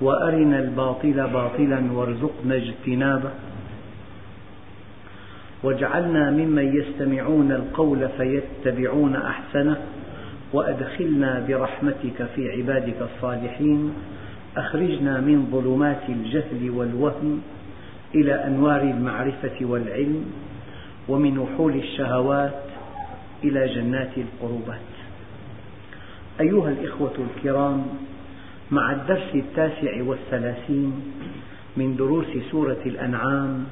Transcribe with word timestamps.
وأرنا 0.00 0.58
الباطل 0.58 1.28
باطلا 1.32 1.92
وارزقنا 1.92 2.54
اجتنابه. 2.54 3.30
واجعلنا 5.62 6.30
ممن 6.30 6.76
يستمعون 6.76 7.52
القول 7.52 8.08
فيتبعون 8.08 9.16
أحسنه 9.16 9.76
وأدخلنا 10.52 11.44
برحمتك 11.48 12.26
في 12.34 12.50
عبادك 12.50 12.96
الصالحين. 13.02 13.92
أخرجنا 14.56 15.20
من 15.20 15.48
ظلمات 15.52 16.08
الجهل 16.08 16.70
والوهم 16.70 17.42
إلى 18.14 18.34
أنوار 18.46 18.82
المعرفة 18.82 19.56
والعلم 19.60 20.24
ومن 21.08 21.38
وحول 21.38 21.74
الشهوات 21.74 22.62
إلى 23.44 23.74
جنات 23.74 24.10
القربات. 24.16 24.90
أيها 26.40 26.68
الإخوة 26.68 27.12
الكرام 27.36 27.86
مع 28.70 28.92
الدرس 28.92 29.34
التاسع 29.34 30.02
والثلاثين 30.02 31.12
من 31.76 31.96
دروس 31.96 32.26
سورة 32.50 32.78
الأنعام 32.86 33.66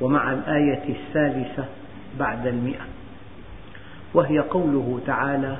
ومع 0.00 0.32
الآية 0.32 0.82
الثالثة 0.88 1.64
بعد 2.18 2.46
المئة. 2.46 2.86
وهي 4.14 4.38
قوله 4.38 5.00
تعالى 5.06 5.56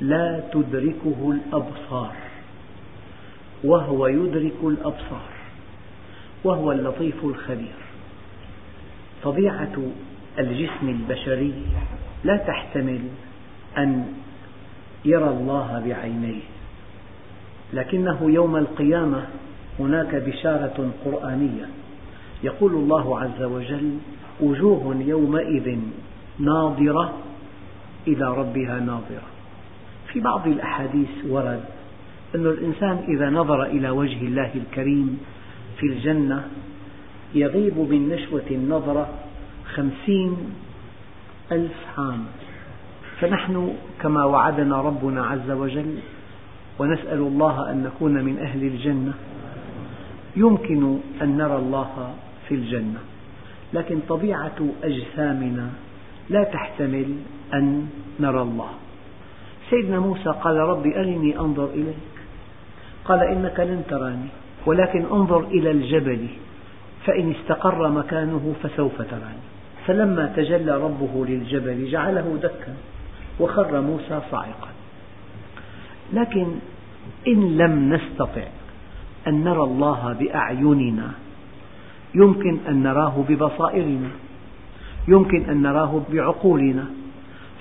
لا 0.00 0.42
تدركه 0.52 1.32
الأبصار. 1.32 2.14
وهو 3.64 4.06
يدرك 4.06 4.64
الأبصار. 4.64 5.32
وهو 6.44 6.72
اللطيف 6.72 7.24
الخبير. 7.24 7.74
طبيعة 9.22 9.76
الجسم 10.38 10.88
البشري 10.88 11.54
لا 12.24 12.36
تحتمل 12.36 13.00
أن 13.78 14.14
يرى 15.04 15.28
الله 15.28 15.82
بعينيه. 15.86 16.42
لكنه 17.72 18.30
يوم 18.30 18.56
القيامة 18.56 19.26
هناك 19.78 20.14
بشارة 20.14 20.90
قرآنية. 21.04 21.68
يقول 22.42 22.72
الله 22.72 23.20
عز 23.20 23.42
وجل 23.42 23.98
وجوه 24.40 24.96
يومئذ 25.06 25.78
ناظرة 26.38 27.12
إلى 28.06 28.24
ربها 28.24 28.80
ناظرة. 28.80 29.26
في 30.12 30.20
بعض 30.20 30.46
الأحاديث 30.46 31.08
ورد 31.28 31.64
أن 32.34 32.46
الإنسان 32.46 33.04
إذا 33.08 33.30
نظر 33.30 33.64
إلى 33.64 33.90
وجه 33.90 34.20
الله 34.22 34.50
الكريم 34.54 35.18
في 35.78 35.86
الجنة 35.86 36.44
يغيب 37.34 37.78
من 37.78 38.08
نشوة 38.08 38.46
النظرة 38.50 39.08
خمسين 39.74 40.36
ألف 41.52 41.98
عام. 41.98 42.24
فنحن 43.20 43.74
كما 44.00 44.24
وعدنا 44.24 44.80
ربنا 44.80 45.26
عز 45.26 45.50
وجل 45.50 45.98
ونسأل 46.78 47.18
الله 47.18 47.70
أن 47.70 47.82
نكون 47.82 48.24
من 48.24 48.38
أهل 48.38 48.62
الجنة. 48.62 49.12
يمكن 50.36 50.98
أن 51.22 51.36
نرى 51.36 51.56
الله 51.56 52.14
في 52.48 52.54
الجنة 52.54 52.98
لكن 53.72 54.00
طبيعة 54.08 54.58
أجسامنا 54.84 55.70
لا 56.30 56.44
تحتمل 56.44 57.16
أن 57.54 57.86
نرى 58.20 58.42
الله. 58.42 58.70
سيدنا 59.70 60.00
موسى 60.00 60.30
قال 60.44 60.56
رب 60.56 60.86
أرني 60.86 61.38
أنظر 61.38 61.64
إليك. 61.64 62.12
قال 63.04 63.20
إنك 63.22 63.60
لن 63.60 63.82
تراني 63.88 64.28
ولكن 64.66 65.04
أنظر 65.12 65.40
إلى 65.40 65.70
الجبل 65.70 66.26
فإن 67.04 67.30
استقر 67.30 67.88
مكانه 67.88 68.54
فسوف 68.62 69.02
تراني. 69.02 69.42
فلما 69.86 70.32
تجلى 70.36 70.76
ربه 70.76 71.26
للجبل 71.26 71.90
جعله 71.90 72.38
دكا 72.42 72.74
وخر 73.40 73.80
موسى 73.80 74.20
صاعقا. 74.30 74.71
لكن 76.12 76.46
إن 77.28 77.56
لم 77.56 77.94
نستطع 77.94 78.44
أن 79.28 79.44
نرى 79.44 79.62
الله 79.62 80.16
بأعيننا 80.20 81.10
يمكن 82.14 82.58
أن 82.68 82.82
نراه 82.82 83.24
ببصائرنا 83.28 84.10
يمكن 85.08 85.50
أن 85.50 85.62
نراه 85.62 86.02
بعقولنا. 86.12 86.84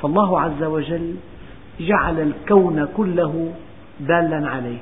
فالله 0.01 0.41
عز 0.41 0.63
وجل 0.63 1.15
جعل 1.79 2.19
الكون 2.19 2.87
كله 2.97 3.53
دالا 3.99 4.49
عليه 4.49 4.77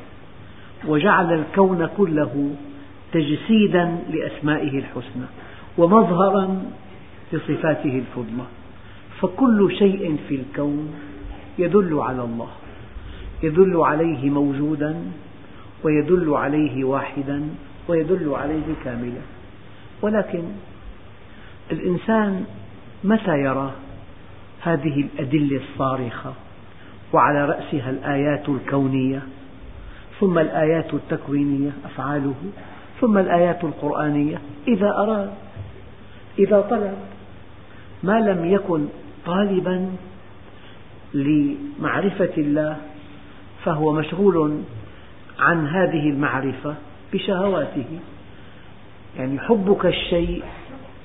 وجعل 0.87 1.33
الكون 1.33 1.89
كله 1.97 2.55
تجسيدا 3.11 3.97
لأسمائه 4.09 4.79
الحسنى 4.79 5.25
ومظهرا 5.77 6.63
لصفاته 7.33 8.03
الفضلى. 8.03 8.45
فكل 9.21 9.75
شيء 9.79 10.17
في 10.27 10.35
الكون 10.35 10.93
يدل 11.59 11.99
على 11.99 12.23
الله. 12.23 12.47
يدل 13.43 13.81
عليه 13.81 14.29
موجودا 14.29 14.95
ويدل 15.83 16.33
عليه 16.33 16.83
واحدا 16.83 17.49
ويدل 17.87 18.33
عليه 18.33 18.75
كاملا. 18.83 19.21
ولكن 20.01 20.43
الإنسان 21.71 22.45
متى 23.03 23.37
يرى 23.37 23.71
هذه 24.61 25.01
الأدلة 25.01 25.57
الصارخة 25.57 26.33
وعلى 27.13 27.45
رأسها 27.45 27.89
الآيات 27.89 28.49
الكونية 28.49 29.21
ثم 30.19 30.39
الآيات 30.39 30.93
التكوينية 30.93 31.71
أفعاله 31.85 32.35
ثم 33.01 33.17
الآيات 33.17 33.63
القرآنية؟ 33.63 34.41
إذا 34.67 34.89
أراد 34.89 35.31
إذا 36.39 36.61
طلب. 36.61 36.93
ما 38.03 38.19
لم 38.19 38.45
يكن 38.45 38.87
طالبا 39.25 39.89
لمعرفة 41.13 42.33
الله 42.37 42.77
فهو 43.65 43.91
مشغول 43.91 44.61
عن 45.39 45.67
هذه 45.67 46.09
المعرفة 46.09 46.75
بشهواته. 47.13 47.99
يعني 49.17 49.39
حبك 49.39 49.85
الشيء 49.85 50.43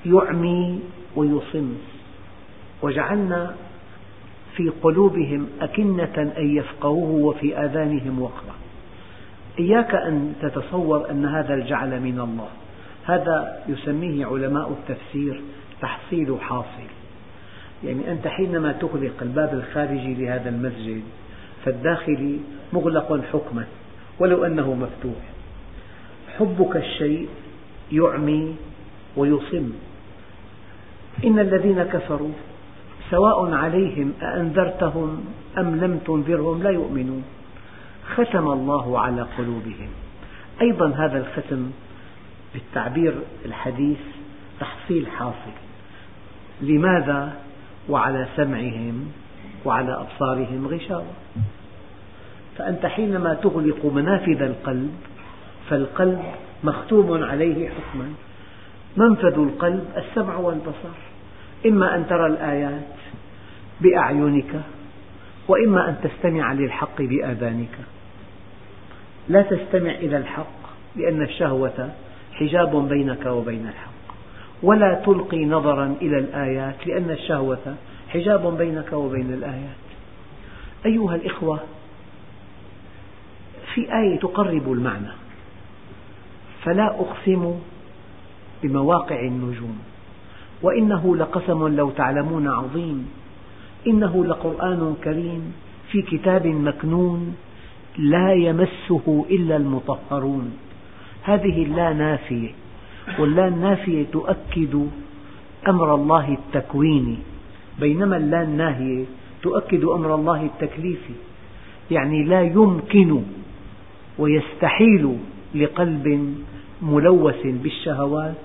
يعمي 0.05 0.79
ويصم. 1.15 1.73
وجعلنا 2.81 3.55
في 4.55 4.69
قلوبهم 4.69 5.47
أكنة 5.61 6.33
أن 6.37 6.57
يفقهوه 6.57 7.25
وفي 7.25 7.57
آذانهم 7.57 8.21
وقرا. 8.21 8.55
إياك 9.59 9.95
أن 9.95 10.33
تتصور 10.41 11.09
أن 11.11 11.25
هذا 11.25 11.53
الجعل 11.53 12.01
من 12.01 12.19
الله. 12.19 12.49
هذا 13.05 13.63
يسميه 13.67 14.25
علماء 14.25 14.71
التفسير 14.71 15.41
تحصيل 15.81 16.37
حاصل. 16.41 16.89
يعني 17.83 18.11
أنت 18.11 18.27
حينما 18.27 18.71
تغلق 18.71 19.13
الباب 19.21 19.53
الخارجي 19.53 20.13
لهذا 20.13 20.49
المسجد 20.49 21.01
فالداخلي 21.65 22.39
مغلق 22.73 23.21
حكما 23.33 23.65
ولو 24.19 24.45
أنه 24.45 24.73
مفتوح. 24.73 25.21
حبك 26.39 26.75
الشيء 26.75 27.27
يعمي 27.91 28.55
ويصم. 29.17 29.71
إن 31.25 31.39
الذين 31.39 31.83
كفروا 31.83 32.31
سواء 33.11 33.53
عليهم 33.53 34.13
أأنذرتهم 34.21 35.25
أم 35.57 35.75
لم 35.75 35.97
تنذرهم 35.97 36.63
لا 36.63 36.69
يؤمنون. 36.69 37.23
ختم 38.15 38.47
الله 38.47 38.99
على 38.99 39.21
قلوبهم. 39.37 39.89
أيضا 40.61 40.89
هذا 40.89 41.17
الختم 41.17 41.71
بالتعبير 42.53 43.13
الحديث 43.45 43.99
تحصيل 44.59 45.07
حاصل. 45.07 45.55
لماذا؟ 46.61 47.33
وعلى 47.89 48.27
سمعهم 48.35 49.11
وعلى 49.65 49.93
أبصارهم 49.93 50.67
غشاوة. 50.67 51.13
فأنت 52.57 52.85
حينما 52.85 53.33
تغلق 53.33 53.85
منافذ 53.85 54.41
القلب 54.41 54.91
فالقلب 55.69 56.21
مختوم 56.63 57.23
عليه 57.23 57.69
حكما. 57.69 58.13
منفذ 58.97 59.39
القلب 59.39 59.85
السمع 59.97 60.37
والبصر. 60.37 60.95
إما 61.65 61.95
أن 61.95 62.07
ترى 62.07 62.27
الآيات 62.27 62.95
بأعينك 63.81 64.61
وإما 65.47 65.89
أن 65.89 65.95
تستمع 66.03 66.53
للحق 66.53 67.01
بآذانك. 67.01 67.77
لا 69.29 69.41
تستمع 69.41 69.91
إلى 69.91 70.17
الحق 70.17 70.65
لأن 70.95 71.21
الشهوة 71.21 71.89
حجاب 72.33 72.89
بينك 72.89 73.25
وبين 73.25 73.67
الحق. 73.67 73.95
ولا 74.63 75.01
تلقي 75.05 75.45
نظرا 75.45 75.95
إلى 76.01 76.17
الآيات 76.19 76.87
لأن 76.87 77.09
الشهوة 77.09 77.75
حجاب 78.09 78.57
بينك 78.57 78.93
وبين 78.93 79.33
الآيات. 79.33 79.85
أيها 80.85 81.15
الإخوة 81.15 81.59
في 83.75 83.81
آية 83.81 84.19
تقرب 84.19 84.71
المعنى. 84.71 85.11
فلا 86.63 86.85
أقسم 86.85 87.53
بمواقع 88.63 89.19
النجوم. 89.19 89.77
وإنه 90.61 91.15
لقسم 91.15 91.67
لو 91.67 91.89
تعلمون 91.89 92.47
عظيم. 92.47 93.07
إنه 93.87 94.25
لقرآن 94.25 94.95
كريم 95.03 95.53
في 95.91 96.01
كتاب 96.01 96.47
مكنون 96.47 97.35
لا 97.97 98.33
يمسه 98.33 99.25
إلا 99.29 99.55
المطهرون. 99.55 100.57
هذه 101.23 101.63
اللا 101.63 101.93
نافية 101.93 102.49
واللا 103.19 103.47
النافية 103.47 104.05
تؤكد 104.11 104.87
أمر 105.67 105.95
الله 105.95 106.33
التكويني 106.33 107.17
بينما 107.79 108.17
اللا 108.17 108.41
الناهية 108.41 109.05
تؤكد 109.43 109.83
أمر 109.83 110.15
الله 110.15 110.45
التكليفي 110.45 111.13
يعني 111.91 112.23
لا 112.23 112.41
يمكن 112.41 113.21
ويستحيل 114.17 115.17
لقلب 115.55 116.35
ملوث 116.81 117.41
بالشهوات 117.45 118.35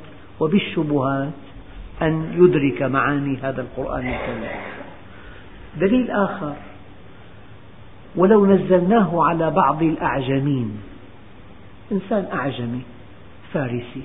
وبالشبهات 0.41 1.33
أن 2.03 2.33
يدرك 2.39 2.83
معاني 2.83 3.37
هذا 3.37 3.63
القرآن 3.63 4.07
الكريم. 4.09 4.51
دليل 5.81 6.11
آخر 6.11 6.55
ولو 8.17 8.47
نزلناه 8.47 9.25
على 9.25 9.51
بعض 9.51 9.83
الأعجمين 9.83 10.81
إنسان 11.93 12.27
أعجمي 12.33 12.81
فارسي 13.53 14.03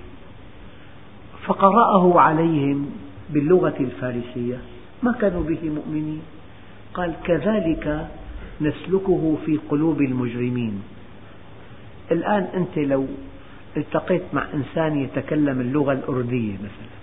فقرأه 1.45 2.19
عليهم 2.19 2.89
باللغة 3.29 3.75
الفارسية 3.79 4.57
ما 5.03 5.11
كانوا 5.11 5.43
به 5.43 5.69
مؤمنين؟ 5.69 6.21
قال 6.93 7.13
كذلك 7.23 8.07
نسلكه 8.61 9.37
في 9.45 9.59
قلوب 9.69 10.01
المجرمين. 10.01 10.81
الآن 12.11 12.43
أنت 12.43 12.77
لو 12.77 13.07
التقيت 13.77 14.23
مع 14.33 14.45
إنسان 14.53 14.97
يتكلم 14.97 15.61
اللغة 15.61 15.91
الأردية 15.91 16.53
مثلا 16.53 16.95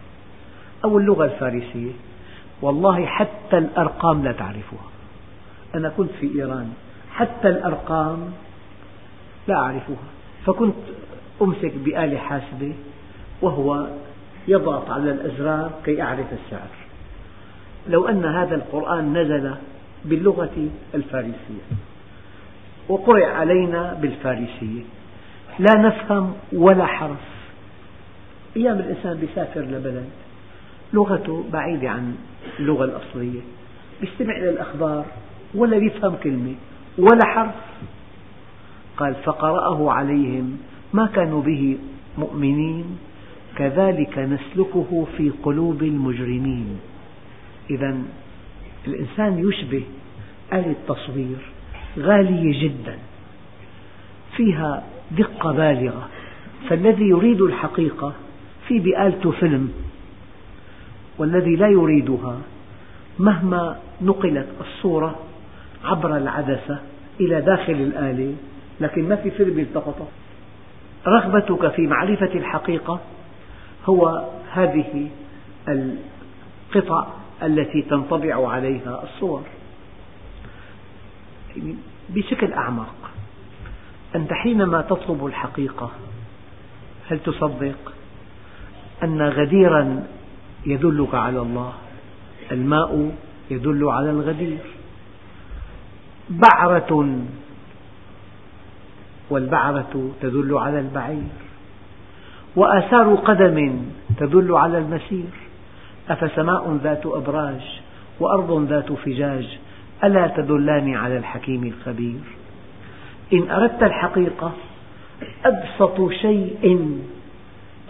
أو 0.85 0.99
اللغة 0.99 1.25
الفارسية 1.25 1.93
والله 2.63 3.07
حتى 3.07 3.59
الأرقام 3.59 4.25
لا 4.25 4.33
تعرفها. 4.33 4.91
أنا 5.75 5.89
كنت 5.89 6.11
في 6.21 6.35
إيران 6.35 6.73
حتى 7.13 7.49
الأرقام 7.49 8.33
لا 9.49 9.55
أعرفها. 9.55 10.07
فكنت 10.47 10.75
أمسك 11.43 11.73
بآلة 11.85 12.19
حاسبة 12.19 12.75
وهو 13.43 13.87
يضغط 14.49 14.91
على 14.91 15.11
الأزرار 15.11 15.71
كي 15.85 16.03
أعرف 16.03 16.27
السعر. 16.33 16.69
لو 17.89 18.09
أن 18.09 18.25
هذا 18.25 18.55
القرآن 18.55 19.19
نزل 19.19 19.55
باللغة 20.05 20.69
الفارسية. 20.95 21.65
وقرئ 22.89 23.25
علينا 23.25 23.99
بالفارسية. 24.03 24.83
لا 25.59 25.79
نفهم 25.79 26.33
ولا 26.53 26.87
حرف. 26.87 27.33
أيام 28.57 28.79
الإنسان 28.79 29.17
بيسافر 29.17 29.61
لبلد 29.61 30.09
لغته 30.93 31.45
بعيدة 31.53 31.91
عن 31.91 32.15
اللغة 32.61 32.85
الأصلية 32.85 33.41
بيستمع 34.01 34.37
إلى 34.37 34.51
الأخبار 34.51 35.05
ولا 35.55 35.77
يفهم 35.77 36.15
كلمة 36.23 36.55
ولا 36.99 37.27
حرف. 37.27 37.55
قال 38.97 39.15
فقرأه 39.15 39.93
عليهم 39.93 40.59
ما 40.93 41.07
كانوا 41.07 41.43
به 41.43 41.79
مؤمنين 42.19 42.99
كذلك 43.57 44.19
نسلكه 44.19 45.07
في 45.17 45.31
قلوب 45.43 45.83
المجرمين. 45.83 46.81
إذا 47.71 47.99
الإنسان 48.87 49.49
يشبه 49.49 49.83
آلة 50.53 50.75
تصوير 50.89 51.52
غالية 51.99 52.63
جدا 52.63 52.99
فيها 54.37 54.83
دقة 55.11 55.53
بالغة. 55.53 56.09
فالذي 56.69 57.05
يريد 57.05 57.41
الحقيقة 57.41 58.13
في 58.69 58.79
بآلته 58.79 59.31
فيلم 59.31 59.73
والذي 61.19 61.57
لا 61.57 61.69
يريدها 61.69 62.39
مهما 63.19 63.77
نقلت 64.03 64.49
الصورة 64.61 65.19
عبر 65.85 66.17
العدسة 66.17 66.79
إلى 67.21 67.41
داخل 67.41 67.73
الآلة 67.73 68.35
لكن 68.81 69.09
ما 69.09 69.17
في 69.17 69.31
فيلم 69.31 69.59
يلتقطه. 69.59 70.07
رغبتك 71.07 71.69
في 71.69 71.87
معرفة 71.87 72.35
الحقيقة 72.35 73.01
هو 73.87 74.29
هذه 74.53 75.09
القطع 75.69 77.07
التي 77.43 77.83
تنطبع 77.83 78.49
عليها 78.49 79.03
الصور. 79.05 79.43
بشكل 82.09 82.53
أعمق. 82.53 82.95
أنت 84.15 84.33
حينما 84.33 84.81
تطلب 84.81 85.27
الحقيقة 85.27 85.91
هل 87.11 87.19
تصدق 87.19 87.93
أن 89.03 89.23
غديرا 89.23 90.07
يدلك 90.67 91.15
على 91.15 91.41
الله؟ 91.41 91.73
الماء 92.53 93.15
يدل 93.51 93.89
على 93.89 94.11
الغدير. 94.11 94.59
بعرة 96.31 97.19
والبعرة 99.31 100.11
تدل 100.21 100.59
على 100.59 100.81
البعير. 100.81 101.33
وآثار 102.57 103.15
قدم 103.15 103.83
تدل 104.19 104.55
على 104.57 104.79
المسير. 104.79 105.31
أفسماء 106.09 106.79
ذات 106.83 107.07
أبراج 107.07 107.81
وأرض 108.21 108.67
ذات 108.69 108.93
فجاج 108.93 109.59
ألا 110.05 110.27
تدلان 110.27 110.95
على 110.95 111.17
الحكيم 111.17 111.65
الخبير؟ 111.65 112.21
إن 113.33 113.51
أردت 113.51 113.83
الحقيقة 113.83 114.53
أبسط 115.45 116.11
شيء 116.11 116.99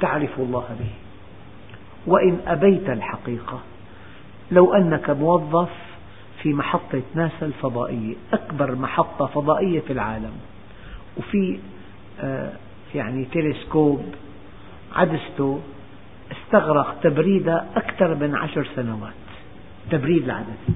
تعرف 0.00 0.38
الله 0.38 0.64
به 0.80 0.90
وإن 2.06 2.38
أبيت 2.46 2.90
الحقيقة 2.90 3.60
لو 4.50 4.74
أنك 4.74 5.10
موظف 5.10 5.70
في 6.42 6.52
محطة 6.52 7.02
ناسا 7.14 7.46
الفضائية 7.46 8.14
أكبر 8.32 8.74
محطة 8.74 9.26
فضائية 9.26 9.80
في 9.80 9.92
العالم 9.92 10.32
وفي 11.16 11.58
آه، 12.20 12.52
يعني 12.94 13.24
تلسكوب 13.24 14.04
عدسته 14.94 15.60
استغرق 16.32 17.00
تبريدها 17.02 17.66
أكثر 17.76 18.14
من 18.14 18.34
عشر 18.34 18.68
سنوات 18.76 19.12
تبريد 19.90 20.24
العدسة. 20.24 20.74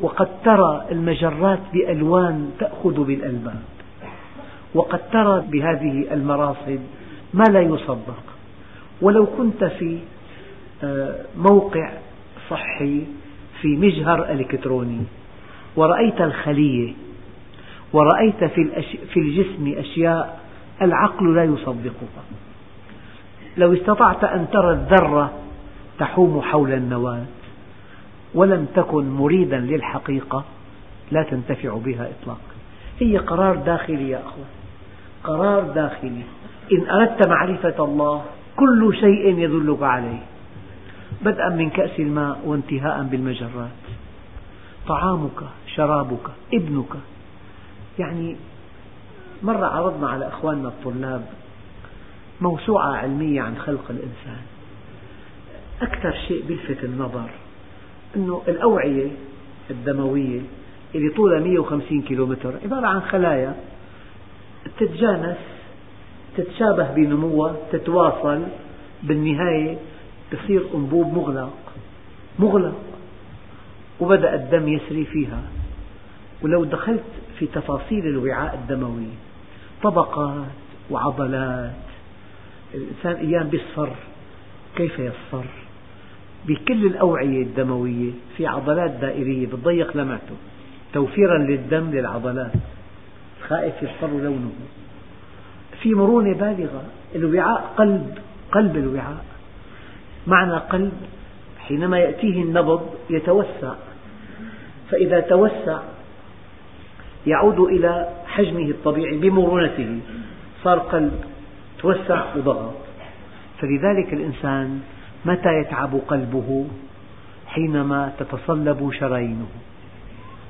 وقد 0.00 0.28
ترى 0.44 0.86
المجرات 0.90 1.60
بألوان 1.72 2.50
تأخذ 2.58 3.04
بالألباب 3.04 3.62
وقد 4.74 5.00
ترى 5.12 5.44
بهذه 5.48 6.14
المراصد 6.14 6.80
ما 7.34 7.44
لا 7.44 7.60
يصدق 7.60 8.22
ولو 9.02 9.26
كنت 9.26 9.64
في 9.64 9.98
آه، 10.84 11.14
موقع 11.36 11.90
صحي 12.50 13.06
في 13.60 13.68
مجهر 13.68 14.30
إلكتروني 14.30 15.00
ورأيت 15.76 16.20
الخلية 16.20 16.92
ورأيت 17.92 18.44
في 19.12 19.16
الجسم 19.16 19.74
أشياء 19.78 20.40
العقل 20.82 21.34
لا 21.34 21.44
يصدقها. 21.44 22.24
لو 23.56 23.72
استطعت 23.72 24.24
أن 24.24 24.46
ترى 24.52 24.72
الذرة 24.72 25.32
تحوم 25.98 26.40
حول 26.40 26.72
النواة. 26.72 27.24
ولم 28.34 28.66
تكن 28.74 29.10
مريدا 29.10 29.58
للحقيقة 29.58 30.44
لا 31.10 31.22
تنتفع 31.22 31.76
بها 31.76 32.10
إطلاقا. 32.10 32.40
هي 33.00 33.18
قرار 33.18 33.56
داخلي 33.56 34.10
يا 34.10 34.18
أخوة. 34.18 34.44
قرار 35.24 35.62
داخلي. 35.62 36.22
إن 36.72 36.90
أردت 36.90 37.28
معرفة 37.28 37.84
الله 37.84 38.24
كل 38.56 38.96
شيء 39.00 39.38
يدلك 39.38 39.82
عليه. 39.82 40.22
بدءا 41.22 41.48
من 41.48 41.70
كأس 41.70 42.00
الماء 42.00 42.40
وانتهاء 42.44 43.02
بالمجرات. 43.02 43.80
طعامك 44.88 45.40
شرابك 45.66 46.30
ابنك. 46.54 46.92
يعني 47.98 48.36
مرة 49.42 49.66
عرضنا 49.66 50.08
على 50.08 50.28
أخواننا 50.28 50.68
الطلاب 50.68 51.26
موسوعة 52.40 52.96
علمية 52.96 53.42
عن 53.42 53.56
خلق 53.56 53.84
الإنسان. 53.90 54.42
أكثر 55.82 56.12
شيء 56.28 56.44
يلفت 56.48 56.84
النظر 56.84 57.30
أنه 58.16 58.42
الأوعية 58.48 59.10
الدموية 59.70 60.40
اللي 60.94 61.10
طولها 61.10 61.40
150 61.40 62.02
كيلومتر 62.02 62.54
عبارة 62.64 62.86
عن 62.86 63.00
خلايا 63.00 63.54
تتجانس 64.78 65.36
تتشابه 66.36 66.90
بنموها 66.94 67.56
تتواصل 67.72 68.42
بالنهاية 69.02 69.78
تصير 70.30 70.62
أنبوب 70.74 71.14
مغلق 71.14 71.52
مغلق 72.38 72.80
وبدأ 74.00 74.34
الدم 74.34 74.68
يسري 74.68 75.04
فيها. 75.04 75.42
ولو 76.42 76.64
دخلت 76.64 77.04
في 77.38 77.46
تفاصيل 77.46 78.06
الوعاء 78.06 78.54
الدموي 78.54 79.08
طبقات 79.82 80.46
وعضلات 80.90 81.74
الإنسان 82.74 83.26
أيام 83.26 83.48
بيصفر 83.48 83.90
كيف 84.76 84.98
يصفر؟ 84.98 85.44
بكل 86.48 86.86
الأوعية 86.86 87.42
الدموية 87.42 88.10
في 88.36 88.46
عضلات 88.46 88.90
دائرية 88.90 89.46
بتضيق 89.46 89.96
لمعته. 89.96 90.36
توفيرا 90.92 91.38
للدم 91.38 91.90
للعضلات. 91.90 92.52
خائف 93.48 93.82
يصفر 93.82 94.08
لونه. 94.08 94.52
في 95.82 95.94
مرونة 95.94 96.34
بالغة. 96.34 96.84
الوعاء 97.14 97.74
قلب 97.76 98.18
قلب 98.52 98.76
الوعاء. 98.76 99.24
معنى 100.26 100.54
قلب 100.54 100.92
حينما 101.58 101.98
يأتيه 101.98 102.42
النبض 102.42 102.94
يتوسع. 103.10 103.74
فإذا 104.90 105.20
توسع 105.20 105.78
يعود 107.26 107.60
إلى 107.60 108.08
حجمه 108.26 108.70
الطبيعي 108.70 109.16
بمرونته. 109.16 110.00
صار 110.64 110.78
قلب 110.78 111.24
توسع 111.78 112.24
وضغط. 112.36 112.74
فلذلك 113.58 114.12
الإنسان 114.12 114.80
متى 115.24 115.60
يتعب 115.60 115.94
قلبه 116.08 116.66
حينما 117.46 118.12
تتصلب 118.18 118.92
شرايينه 118.98 119.46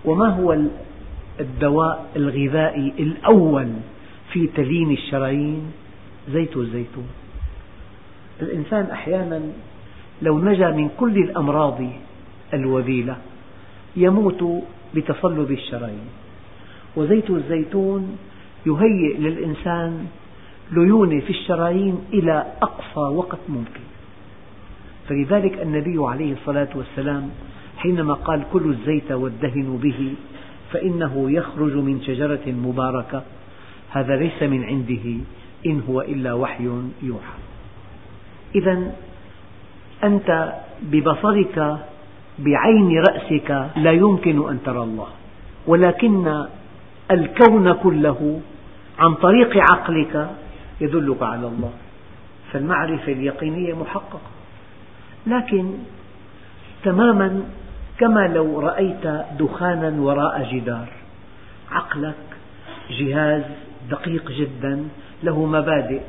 وما 0.04 0.28
هو 0.28 0.58
الدواء 1.40 2.10
الغذائي 2.16 2.92
الأول 2.98 3.68
في 4.32 4.46
تلين 4.46 4.90
الشرايين؟ 4.90 5.72
زيت 6.28 6.56
الزيتون 6.56 7.08
الإنسان 8.42 8.90
أحيانا 8.90 9.40
لو 10.22 10.38
نجا 10.38 10.70
من 10.70 10.90
كل 11.00 11.18
الأمراض 11.18 11.78
الوبيلة 12.54 13.16
يموت 13.96 14.44
بتصلب 14.94 15.50
الشرايين. 15.50 16.08
وزيت 16.96 17.30
الزيتون 17.30 18.18
يهيئ 18.66 19.16
للإنسان 19.18 20.06
ليونة 20.72 21.20
في 21.20 21.30
الشرايين 21.30 21.98
إلى 22.12 22.46
أقصى 22.62 23.00
وقت 23.00 23.38
ممكن. 23.48 23.80
فلذلك 25.08 25.62
النبي 25.62 25.98
عليه 25.98 26.32
الصلاة 26.32 26.68
والسلام 26.74 27.30
حينما 27.78 28.14
قال 28.14 28.42
كلوا 28.52 28.70
الزيت 28.70 29.12
وادهنوا 29.12 29.78
به 29.78 30.14
فإنه 30.72 31.30
يخرج 31.30 31.74
من 31.76 32.02
شجرة 32.02 32.46
مباركة. 32.46 33.22
هذا 33.90 34.16
ليس 34.16 34.42
من 34.42 34.64
عنده 34.64 35.24
إن 35.66 35.82
هو 35.88 36.00
إلا 36.00 36.32
وحي 36.32 36.68
يوحى. 37.02 37.38
إذا 38.54 38.92
أنت 40.04 40.54
ببصرك 40.82 41.78
بعين 42.38 43.02
رأسك 43.10 43.70
لا 43.76 43.92
يمكن 43.92 44.48
أن 44.48 44.58
ترى 44.64 44.82
الله. 44.82 45.08
ولكن 45.66 46.44
الكون 47.10 47.72
كله 47.72 48.40
عن 48.98 49.14
طريق 49.14 49.56
عقلك 49.56 50.30
يدلك 50.80 51.22
على 51.22 51.46
الله. 51.46 51.72
فالمعرفة 52.52 53.12
اليقينية 53.12 53.74
محققة. 53.74 54.39
لكن 55.26 55.72
تماما 56.84 57.42
كما 57.98 58.20
لو 58.20 58.60
رأيت 58.60 59.06
دخانا 59.38 60.02
وراء 60.02 60.48
جدار. 60.52 60.88
عقلك 61.70 62.14
جهاز 62.90 63.42
دقيق 63.90 64.30
جدا 64.30 64.88
له 65.22 65.46
مبادئ. 65.46 66.00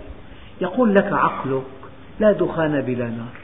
يقول 0.62 0.96
لك 0.96 1.14
عقلك 1.14 1.64
لا 2.20 2.32
دخان 2.32 2.82
بلا 2.82 3.06
نار. 3.06 3.36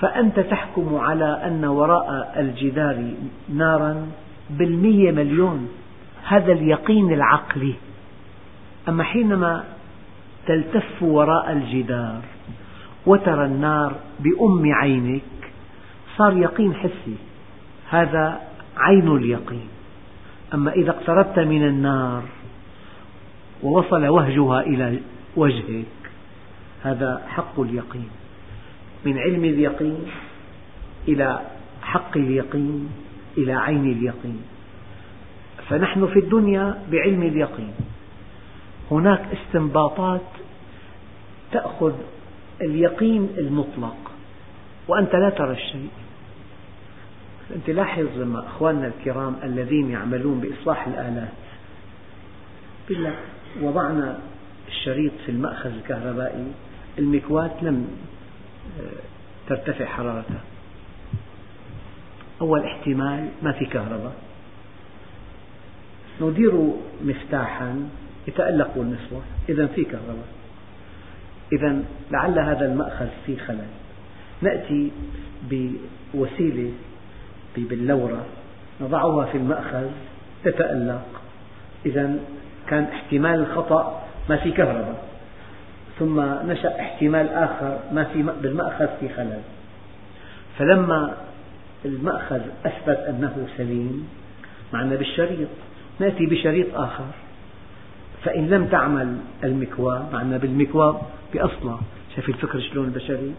فأنت 0.00 0.40
تحكم 0.40 0.96
على 0.96 1.42
أن 1.46 1.64
وراء 1.64 2.34
الجدار 2.36 3.04
نارا 3.48 4.06
بالمية 4.50 5.12
مليون. 5.12 5.68
هذا 6.24 6.52
اليقين 6.52 7.12
العقلي. 7.12 7.74
أما 8.88 9.04
حينما 9.04 9.64
تلتف 10.46 11.02
وراء 11.02 11.52
الجدار 11.52 12.20
وترى 13.06 13.44
النار 13.44 13.94
بأم 14.20 14.72
عينك 14.72 15.22
صار 16.16 16.36
يقين 16.36 16.74
حسي 16.74 17.16
هذا 17.90 18.40
عين 18.76 19.16
اليقين. 19.16 19.68
أما 20.54 20.72
إذا 20.72 20.90
اقتربت 20.90 21.38
من 21.38 21.66
النار 21.66 22.22
ووصل 23.62 24.06
وهجها 24.06 24.60
إلى 24.60 25.00
وجهك 25.36 25.84
هذا 26.82 27.22
حق 27.28 27.60
اليقين. 27.60 28.08
من 29.04 29.18
علم 29.18 29.44
اليقين 29.44 29.98
إلى 31.08 31.40
حق 31.82 32.16
اليقين 32.16 32.88
إلى 33.38 33.52
عين 33.52 33.92
اليقين. 33.92 34.42
فنحن 35.68 36.06
في 36.06 36.18
الدنيا 36.18 36.78
بعلم 36.92 37.22
اليقين. 37.22 37.72
هناك 38.90 39.22
استنباطات 39.32 40.20
تأخذ 41.52 41.92
اليقين 42.60 43.28
المطلق. 43.38 43.96
وأنت 44.88 45.14
لا 45.14 45.30
ترى 45.30 45.52
الشيء. 45.52 45.88
أنت 47.56 47.70
لاحظ 47.70 48.06
لما 48.16 48.46
أخواننا 48.46 48.86
الكرام 48.86 49.36
الذين 49.42 49.90
يعملون 49.90 50.40
بإصلاح 50.40 50.86
الآلات. 50.86 51.32
يقول 52.90 53.04
لك 53.04 53.18
وضعنا 53.62 54.18
الشريط 54.68 55.12
في 55.26 55.32
المأخذ 55.32 55.70
الكهربائي. 55.70 56.46
المكواة 56.98 57.50
لم 57.62 57.88
آه، 58.80 59.02
ترتفع 59.48 59.84
حرارتها. 59.84 60.40
أول 62.40 62.64
احتمال 62.64 63.28
ما 63.42 63.52
في 63.52 63.64
كهرباء. 63.64 64.14
ندير 66.20 66.72
مفتاحا 67.04 67.88
يتألق 68.28 68.70
المصباح 68.76 69.24
إذا 69.48 69.66
في 69.66 69.84
كهرباء. 69.84 70.35
إذا 71.52 71.76
لعل 72.10 72.38
هذا 72.38 72.66
المأخذ 72.66 73.06
فيه 73.26 73.38
خلل. 73.38 73.66
نأتي 74.42 74.90
بوسيلة 75.50 76.72
باللورة 77.56 78.26
نضعها 78.80 79.24
في 79.24 79.38
المأخذ. 79.38 79.86
تتألق. 80.44 81.06
إذا 81.86 82.18
كان 82.68 82.84
احتمال 82.84 83.40
الخطأ 83.40 84.02
ما 84.28 84.36
في 84.36 84.50
كهرباء. 84.50 85.04
ثم 85.98 86.20
نشأ 86.20 86.80
احتمال 86.80 87.28
آخر 87.28 87.78
ما 87.92 88.04
في 88.04 88.22
بالمأخذ 88.42 88.86
في 89.00 89.08
خلل. 89.08 89.40
فلما 90.58 91.16
المأخذ 91.84 92.40
أثبت 92.66 92.98
أنه 93.08 93.46
سليم 93.56 94.08
معنا 94.72 94.96
بالشريط. 94.96 95.48
نأتي 96.00 96.26
بشريط 96.26 96.74
آخر. 96.74 97.04
فإن 98.24 98.48
لم 98.48 98.66
تعمل 98.66 99.16
المكواة 99.44 100.02
معنا 100.12 100.36
بالمكواة 100.36 101.00
بأصلها 101.34 101.80
شايف 102.14 102.28
الفكر 102.28 102.60
شلون 102.60 102.84
البشري؟ 102.84 103.34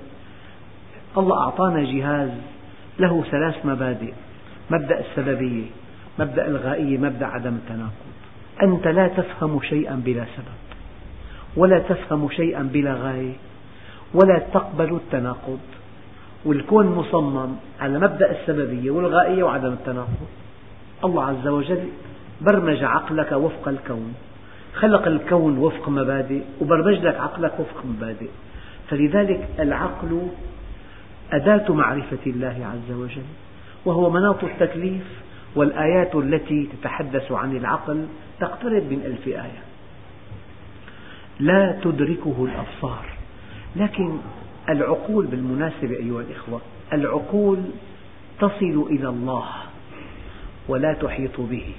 الله 1.17 1.41
أعطانا 1.41 1.84
جهاز 1.84 2.29
له 3.00 3.24
ثلاث 3.32 3.65
مبادئ. 3.65 4.13
مبدأ 4.72 5.00
السببية 5.00 5.65
مبدأ 6.20 6.48
الغائية 6.48 6.98
مبدأ 6.98 7.25
عدم 7.25 7.56
التناقض. 7.56 8.08
أنت 8.63 8.88
لا 8.88 9.08
تفهم 9.08 9.62
شيئا 9.62 10.01
بلا 10.06 10.25
سبب 10.36 10.58
ولا 11.58 11.79
تفهم 11.79 12.29
شيئا 12.29 12.63
بلا 12.74 12.94
غاية 12.94 13.34
ولا 14.13 14.39
تقبل 14.39 14.96
التناقض. 14.96 15.60
والكون 16.46 16.86
مصمم 16.86 17.56
على 17.79 18.00
مبدأ 18.00 18.32
السببية 18.32 18.91
والغائية 18.91 19.44
وعدم 19.44 19.74
التناقض. 19.74 20.27
الله 21.03 21.24
عز 21.24 21.48
وجل 21.48 21.88
برمج 22.41 22.84
عقلك 22.84 23.32
وفق 23.32 23.67
الكون. 23.67 24.13
خلق 24.79 25.07
الكون 25.07 25.57
وفق 25.57 25.89
مبادئ 25.89 26.41
وبرمج 26.62 26.98
لك 27.05 27.15
عقلك 27.15 27.60
وفق 27.60 27.86
مبادئ. 27.86 28.29
فلذلك 28.89 29.50
العقل 29.60 30.27
أداة 31.31 31.74
معرفة 31.74 32.17
الله 32.27 32.67
عز 32.74 32.96
وجل 32.96 33.25
وهو 33.86 34.10
مناط 34.10 34.43
التكليف 34.43 35.03
والآيات 35.55 36.15
التي 36.15 36.69
تتحدث 36.74 37.31
عن 37.31 37.57
العقل 37.57 38.07
تقترب 38.39 38.84
من 38.84 39.01
ألف 39.05 39.27
آية. 39.27 39.62
لا 41.39 41.79
تدركه 41.84 42.46
الأبصار. 42.46 43.05
لكن 43.75 44.17
العقول 44.69 45.25
بالمناسبة 45.25 45.96
أيها 45.96 46.22
الإخوة 46.22 46.62
العقول 46.93 47.57
تصل 48.39 48.88
إلى 48.89 49.10
الله 49.10 49.48
ولا 50.67 50.93
تحيط 50.93 51.41
به. 51.41 51.72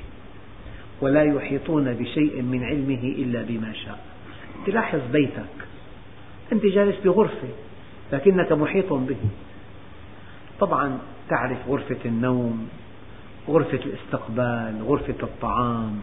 ولا 1.00 1.22
يحيطون 1.22 1.94
بشيء 1.94 2.42
من 2.42 2.64
علمه 2.64 3.14
إلا 3.18 3.42
بما 3.42 3.72
شاء. 3.72 3.98
تلاحظ 4.66 5.00
بيتك. 5.12 5.56
أنت 6.52 6.66
جالس 6.66 6.96
بغرفة 7.04 7.48
لكنك 8.12 8.52
محيط 8.52 8.92
به. 8.92 9.16
طبعا 10.60 10.98
تعرف 11.28 11.58
غرفة 11.68 11.98
النوم 12.04 12.68
غرفة 13.48 13.78
الاستقبال 13.86 14.82
غرفة 14.82 15.22
الطعام 15.22 16.00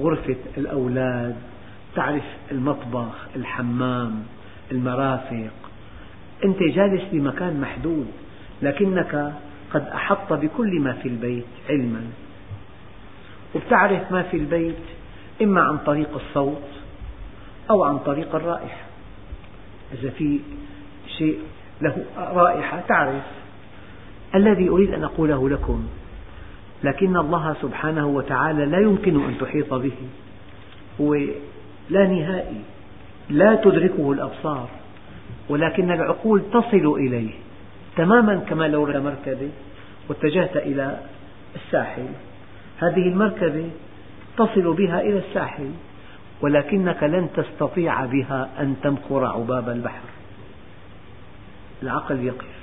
غرفة 0.00 0.36
الأولاد 0.56 1.36
تعرف 1.94 2.24
المطبخ 2.52 3.26
الحمام 3.36 4.22
المرافق. 4.72 5.52
أنت 6.44 6.62
جالس 6.62 7.02
بمكان 7.12 7.60
محدود 7.60 8.06
لكنك 8.62 9.32
قد 9.74 9.88
أحطت 9.88 10.32
بكل 10.32 10.80
ما 10.80 10.92
في 10.92 11.08
البيت 11.08 11.44
علما. 11.70 12.04
وبتعرف 13.54 14.12
ما 14.12 14.22
في 14.22 14.36
البيت 14.36 14.84
إما 15.42 15.60
عن 15.60 15.78
طريق 15.78 16.08
الصوت 16.14 16.68
أو 17.70 17.84
عن 17.84 17.98
طريق 17.98 18.34
الرائحة. 18.34 18.86
إذا 19.92 20.10
في 20.10 20.40
شيء 21.18 21.38
له 21.80 22.04
رائحة 22.16 22.80
تعرف. 22.88 23.22
الذي 24.34 24.68
أريد 24.68 24.94
أن 24.94 25.04
أقوله 25.04 25.48
لكم 25.48 25.86
لكن 26.84 27.16
الله 27.16 27.56
سبحانه 27.62 28.06
وتعالى 28.06 28.66
لا 28.66 28.78
يمكن 28.78 29.24
أن 29.24 29.38
تحيط 29.38 29.74
به. 29.74 29.92
هو 31.00 31.14
لا 31.90 32.06
نهائي 32.06 32.60
لا 33.30 33.54
تدركه 33.54 34.12
الأبصار 34.12 34.68
ولكن 35.48 35.90
العقول 35.90 36.42
تصل 36.52 36.94
إليه 36.98 37.30
تماما 37.96 38.36
كما 38.36 38.68
لو 38.68 38.86
مركبة 38.86 39.50
واتجهت 40.08 40.56
إلى 40.56 40.98
الساحل. 41.56 42.06
هذه 42.78 43.08
المركبة 43.08 43.70
تصل 44.36 44.74
بها 44.74 45.00
إلى 45.00 45.18
الساحل 45.18 45.70
ولكنك 46.40 47.02
لن 47.02 47.28
تستطيع 47.36 48.04
بها 48.04 48.50
أن 48.60 48.76
تمخر 48.82 49.24
عباب 49.24 49.68
البحر. 49.68 50.08
العقل 51.82 52.24
يقف. 52.24 52.62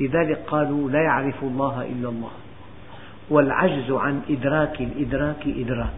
لذلك 0.00 0.38
قالوا 0.46 0.90
لا 0.90 1.02
يعرف 1.02 1.42
الله 1.42 1.82
إلا 1.82 2.08
الله. 2.08 2.30
والعجز 3.30 3.90
عن 3.90 4.20
إدراك 4.30 4.80
الإدراك 4.80 5.46
إدراك. 5.46 5.88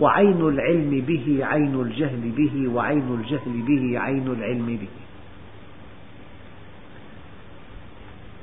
وعين 0.00 0.48
العلم 0.48 0.90
به 0.90 1.38
عين 1.42 1.80
الجهل 1.80 2.30
به 2.36 2.68
وعين 2.68 3.14
الجهل 3.20 3.62
به 3.62 4.00
عين 4.00 4.26
العلم 4.26 4.66
به. 4.66 4.88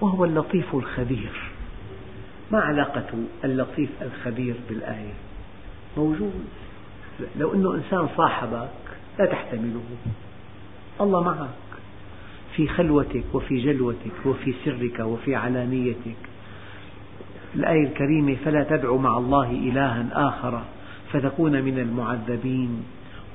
وهو 0.02 0.26
اللطيف 0.26 0.76
الخبير. 0.76 1.49
ما 2.52 2.60
علاقة 2.60 3.06
اللطيف 3.44 3.90
الخبير 4.02 4.56
بالآية؟ 4.70 5.14
موجود. 5.98 6.46
لو 7.36 7.54
أنه 7.54 7.76
إنسان 7.76 8.08
صاحبك 8.18 8.70
لا 9.20 9.26
تحتمله. 9.26 9.84
الله 11.02 11.24
معك. 11.24 11.50
في 12.56 12.68
خلوتك 12.68 13.24
وفي 13.34 13.62
جلوتك 13.62 14.26
وفي 14.26 14.54
سرك 14.66 15.00
وفي 15.00 15.36
علانيتك. 15.36 16.18
الآية 17.56 17.88
الكريمة 17.88 18.36
فلا 18.46 18.64
تدع 18.64 18.96
مع 18.96 19.18
الله 19.18 19.52
إلها 19.52 20.06
آخر 20.12 20.62
فتكون 21.12 21.62
من 21.62 21.80
المعذبين. 21.80 22.84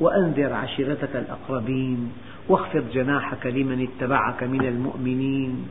وأنذر 0.00 0.52
عشيرتك 0.52 1.16
الأقربين 1.16 2.12
واخفض 2.48 2.84
جناحك 2.92 3.46
لمن 3.46 3.88
اتبعك 3.88 4.42
من 4.42 4.66
المؤمنين. 4.66 5.68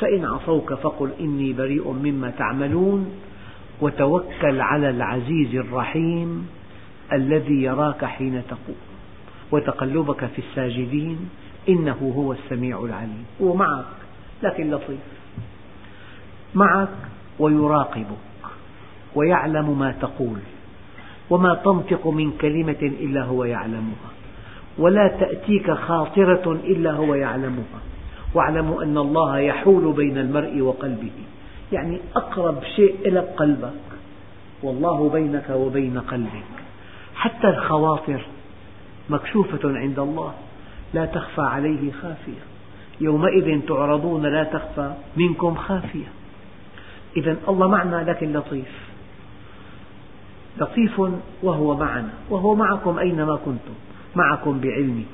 فإن 0.00 0.24
عصوك 0.24 0.74
فقل 0.74 1.10
إني 1.20 1.52
بريء 1.52 1.90
مما 1.92 2.30
تعملون 2.30 3.12
وتوكل 3.80 4.60
على 4.60 4.90
العزيز 4.90 5.54
الرحيم 5.54 6.48
الذي 7.12 7.62
يراك 7.62 8.04
حين 8.04 8.42
تقوم 8.48 8.76
وتقلبك 9.52 10.26
في 10.26 10.38
الساجدين 10.38 11.28
إنه 11.68 12.12
هو 12.16 12.32
السميع 12.32 12.84
العليم 12.84 13.24
هو 13.42 13.54
معك 13.54 13.84
لكن 14.42 14.70
لطيف. 14.70 14.98
معك 16.54 16.88
ويراقبك 17.38 18.06
ويعلم 19.14 19.78
ما 19.78 19.92
تقول 19.92 20.38
وما 21.30 21.54
تنطق 21.54 22.06
من 22.06 22.30
كلمة 22.30 22.82
إلا 22.82 23.24
هو 23.24 23.44
يعلمها 23.44 24.10
ولا 24.78 25.08
تأتيك 25.08 25.70
خاطرة 25.70 26.52
إلا 26.52 26.92
هو 26.92 27.14
يعلمها. 27.14 27.80
واعلموا 28.34 28.82
أن 28.82 28.98
الله 28.98 29.38
يحول 29.38 29.92
بين 29.92 30.18
المرء 30.18 30.60
وقلبه. 30.60 31.10
يعني 31.72 32.00
أقرب 32.16 32.62
شيء 32.76 32.96
إلى 33.06 33.20
قلبك 33.20 33.70
والله 34.62 35.08
بينك 35.08 35.50
وبين 35.50 35.98
قلبك. 35.98 36.54
حتى 37.14 37.48
الخواطر 37.48 38.20
مكشوفة 39.10 39.78
عند 39.78 39.98
الله 39.98 40.34
لا 40.94 41.06
تخفى 41.06 41.40
عليه 41.42 41.92
خافية. 41.92 42.42
يومئذ 43.00 43.60
تعرضون 43.68 44.26
لا 44.26 44.44
تخفى 44.44 44.94
منكم 45.16 45.54
خافية. 45.54 46.06
إذا 47.16 47.36
الله 47.48 47.68
معنا 47.68 48.04
لكن 48.10 48.32
لطيف. 48.32 48.84
لطيف 50.58 51.02
وهو 51.42 51.76
معنا 51.76 52.10
وهو 52.30 52.54
معكم 52.54 52.98
أينما 52.98 53.36
كنتم 53.36 53.74
معكم 54.16 54.60
بعلمه. 54.60 55.04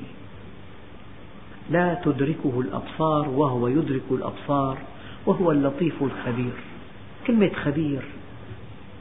لا 1.71 1.93
تدركه 2.03 2.59
الأبصار 2.59 3.29
وهو 3.29 3.67
يدرك 3.67 4.01
الأبصار 4.11 4.77
وهو 5.25 5.51
اللطيف 5.51 6.03
الخبير. 6.03 6.53
كلمة 7.27 7.51
خبير 7.63 8.01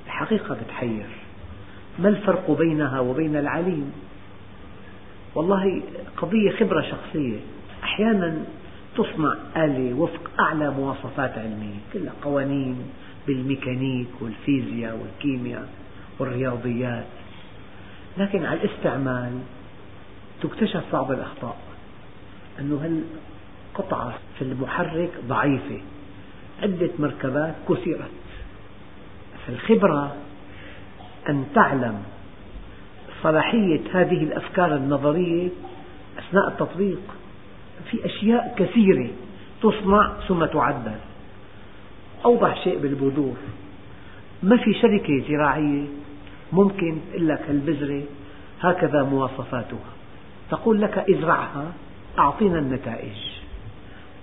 الحقيقة 0.06 0.54
بتحير. 0.54 1.06
ما 1.98 2.08
الفرق 2.08 2.50
بينها 2.50 3.00
وبين 3.00 3.36
العليم؟ 3.36 3.92
والله 5.34 5.82
قضية 6.16 6.50
خبرة 6.50 6.80
شخصية. 6.80 7.38
أحيانا 7.82 8.44
تصنع 8.96 9.34
آلة 9.56 9.94
وفق 9.94 10.30
أعلى 10.40 10.70
مواصفات 10.70 11.38
علمية 11.38 11.78
كلها 11.92 12.12
قوانين 12.22 12.76
بالميكانيك 13.26 14.08
والفيزياء 14.20 14.98
والكيمياء 15.02 15.68
والرياضيات. 16.18 17.06
لكن 18.18 18.44
على 18.44 18.60
الاستعمال 18.62 19.38
تكتشف 20.42 20.82
بعض 20.92 21.12
الأخطاء. 21.12 21.69
أنه 22.60 23.02
هالقطعة 23.74 24.14
في 24.38 24.42
المحرك 24.42 25.10
ضعيفة 25.26 25.80
عدة 26.62 26.90
مركبات 26.98 27.54
كسرت 27.68 28.10
فالخبرة 29.46 30.16
أن 31.28 31.44
تعلم 31.54 32.02
صلاحية 33.22 33.80
هذه 33.92 34.24
الأفكار 34.24 34.76
النظرية 34.76 35.48
أثناء 36.18 36.48
التطبيق 36.48 37.00
في 37.90 38.06
أشياء 38.06 38.54
كثيرة 38.58 39.10
تصنع 39.62 40.12
ثم 40.28 40.44
تعدل. 40.44 40.96
أوضح 42.24 42.64
شيء 42.64 42.78
بالبذور. 42.78 43.36
ما 44.42 44.56
في 44.56 44.74
شركة 44.74 45.24
زراعية 45.28 45.84
ممكن 46.52 46.98
تقول 47.12 47.28
لك 47.28 47.50
البذرة 47.50 48.02
هكذا 48.60 49.02
مواصفاتها. 49.02 49.90
تقول 50.50 50.80
لك 50.80 50.98
ازرعها 50.98 51.72
أعطينا 52.18 52.58
النتائج. 52.58 53.16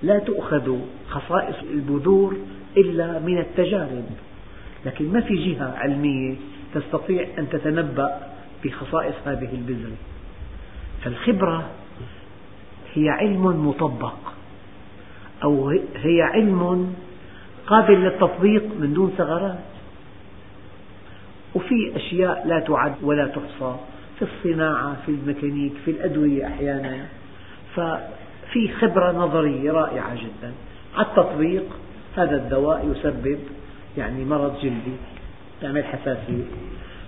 لا 0.04 0.20
تؤخذ 0.20 0.78
خصائص 1.10 1.56
البذور 1.74 2.38
إلا 2.78 3.20
من 3.20 3.38
التجارب 3.38 4.06
لكن 4.86 5.14
ما 5.14 5.22
في 5.22 5.36
جهة 5.36 5.74
علمية 5.78 6.36
تستطيع 6.74 7.28
أن 7.38 7.50
تتنبأ 7.50 8.20
بخصائص 8.64 9.16
هذه 9.26 9.50
البذرة 9.54 9.98
فالخبرة 11.04 11.70
هي 12.94 13.10
علم 13.10 13.68
مطبق 13.68 14.18
أو 15.44 15.70
هي 15.96 16.22
علم 16.22 16.94
قابل 17.68 17.94
للتطبيق 17.94 18.64
من 18.80 18.94
دون 18.94 19.14
ثغرات. 19.18 19.60
وفي 21.56 21.96
أشياء 21.96 22.48
لا 22.48 22.60
تعد 22.60 22.96
ولا 23.02 23.28
تحصى 23.28 23.76
في 24.20 24.26
الصناعة 24.26 24.98
في 25.06 25.12
الميكانيك 25.12 25.74
في 25.86 25.92
الأدوية 25.92 26.48
أحيانا. 26.48 27.06
ففي 27.78 28.74
خبرة 28.80 29.12
نظرية 29.12 29.72
رائعة 29.72 30.16
جدا. 30.16 30.54
على 30.96 31.08
التطبيق 31.08 31.64
هذا 32.16 32.36
الدواء 32.36 32.92
يسبب 32.92 33.40
يعني 33.98 34.26
مرض 34.26 34.56
جلدي 34.64 34.96
يعمل 35.64 35.84
حساسية. 35.86 36.44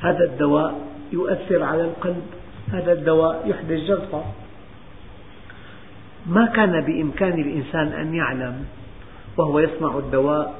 هذا 0.01 0.23
الدواء 0.23 0.75
يؤثر 1.13 1.63
على 1.63 1.81
القلب. 1.81 2.23
هذا 2.71 2.93
الدواء 2.93 3.47
يحدث 3.47 3.79
جلطة 3.79 4.25
ما 6.25 6.45
كان 6.45 6.81
بإمكان 6.81 7.39
الإنسان 7.39 7.87
أن 7.87 8.15
يعلم 8.15 8.65
وهو 9.37 9.59
يصنع 9.59 9.97
الدواء 9.97 10.53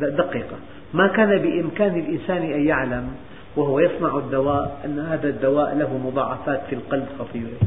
دقيقة. 0.00 0.56
ما 0.94 1.06
كان 1.06 1.38
بإمكان 1.38 1.98
الإنسان 1.98 2.42
أن 2.42 2.68
يعلم 2.68 3.08
وهو 3.56 3.80
يصنع 3.80 4.18
الدواء 4.18 4.80
أن 4.84 4.98
هذا 4.98 5.28
الدواء 5.28 5.74
له 5.74 5.98
مضاعفات 5.98 6.60
في 6.68 6.74
القلب 6.74 7.06
خطيرة. 7.18 7.58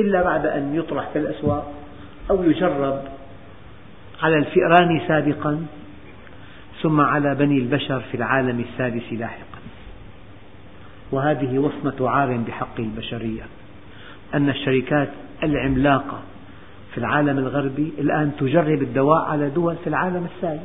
إلا 0.00 0.22
بعد 0.22 0.46
أن 0.46 0.74
يطرح 0.74 1.08
في 1.12 1.18
الأسواق 1.18 1.72
أو 2.30 2.44
يجرب 2.44 3.02
على 4.22 4.36
الفئران 4.36 5.00
سابقا 5.08 5.66
ثم 6.82 7.00
على 7.00 7.34
بني 7.34 7.58
البشر 7.58 8.00
في 8.00 8.16
العالم 8.16 8.60
السادس 8.60 9.12
لاحقا. 9.12 9.60
وهذه 11.12 11.58
وصمة 11.58 12.08
عار 12.08 12.36
بحق 12.36 12.80
البشرية 12.80 13.42
أن 14.34 14.48
الشركات 14.48 15.08
العملاقة 15.42 16.20
في 16.92 16.98
العالم 16.98 17.38
الغربي 17.38 17.92
الآن 17.98 18.32
تجرب 18.40 18.82
الدواء 18.82 19.24
على 19.24 19.50
دول 19.50 19.76
في 19.76 19.86
العالم 19.86 20.26
الثالث 20.36 20.62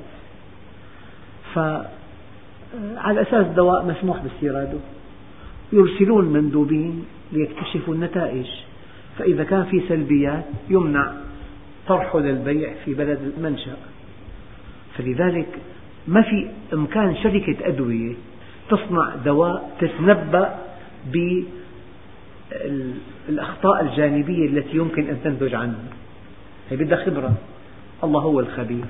فعلى 1.54 3.22
أساس 3.22 3.48
دواء 3.48 3.86
مسموح 3.86 4.18
باستيراده 4.24 4.78
يرسلون 5.74 6.26
مندوبين 6.26 7.06
ليكتشفوا 7.32 7.94
النتائج. 7.94 8.48
فإذا 9.18 9.44
كان 9.44 9.64
في 9.64 9.82
سلبيات 9.88 10.46
يمنع 10.70 11.14
طرحه 11.88 12.20
للبيع 12.20 12.74
في 12.86 12.94
بلد 12.94 13.34
المنشأ 13.38 13.78
فلذلك 14.98 15.48
ما 16.08 16.22
في 16.22 16.48
إمكان 16.74 17.16
شركة 17.16 17.68
أدوية 17.68 18.14
تصنع 18.70 19.16
دواء 19.26 19.78
تتنبأ 19.80 20.56
بالأخطاء 23.28 23.82
الجانبية 23.82 24.48
التي 24.48 24.78
يمكن 24.78 25.10
أن 25.10 25.18
تنتج 25.24 25.56
عنه. 25.56 25.78
هي 26.70 26.78
بدها 26.78 27.06
خبرة. 27.06 27.34
الله 28.04 28.22
هو 28.22 28.40
الخبير. 28.40 28.86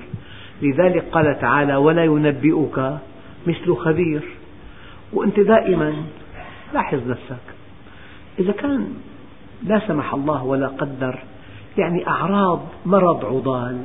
لذلك 0.62 1.04
قال 1.12 1.38
تعالى 1.40 1.76
ولا 1.76 2.04
ينبئك 2.04 2.98
مثل 3.46 3.74
خبير. 3.74 4.22
وأنت 5.12 5.40
دائما 5.40 5.94
لاحظ 6.74 7.08
نفسك. 7.08 7.42
إذا 8.38 8.52
كان 8.52 8.94
لا 9.62 9.80
سمح 9.88 10.14
الله 10.14 10.44
ولا 10.44 10.66
قدر. 10.66 11.18
يعني 11.78 12.08
أعراض 12.08 12.60
مرض 12.86 13.24
عضال. 13.24 13.84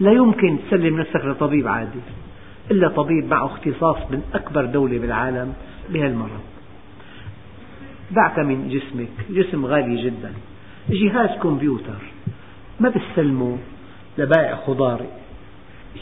لا 0.00 0.12
يمكن 0.12 0.58
تسلم 0.68 1.00
نفسك 1.00 1.24
لطبيب 1.24 1.68
عادي. 1.68 2.00
إلا 2.70 2.88
طبيب 2.88 3.30
معه 3.30 3.46
اختصاص 3.46 3.96
من 4.10 4.22
أكبر 4.34 4.64
دولة 4.64 4.98
بالعالم 4.98 5.54
بهالمرض 5.88 6.40
دعك 8.10 8.38
من 8.38 8.68
جسمك. 8.68 9.08
جسم 9.30 9.66
غالي 9.66 10.04
جدا. 10.04 10.32
جهاز 10.90 11.38
كمبيوتر. 11.42 12.02
ما 12.80 12.88
بتسلمه؟ 12.88 13.58
لبائع 14.18 14.56
خضار. 14.56 15.06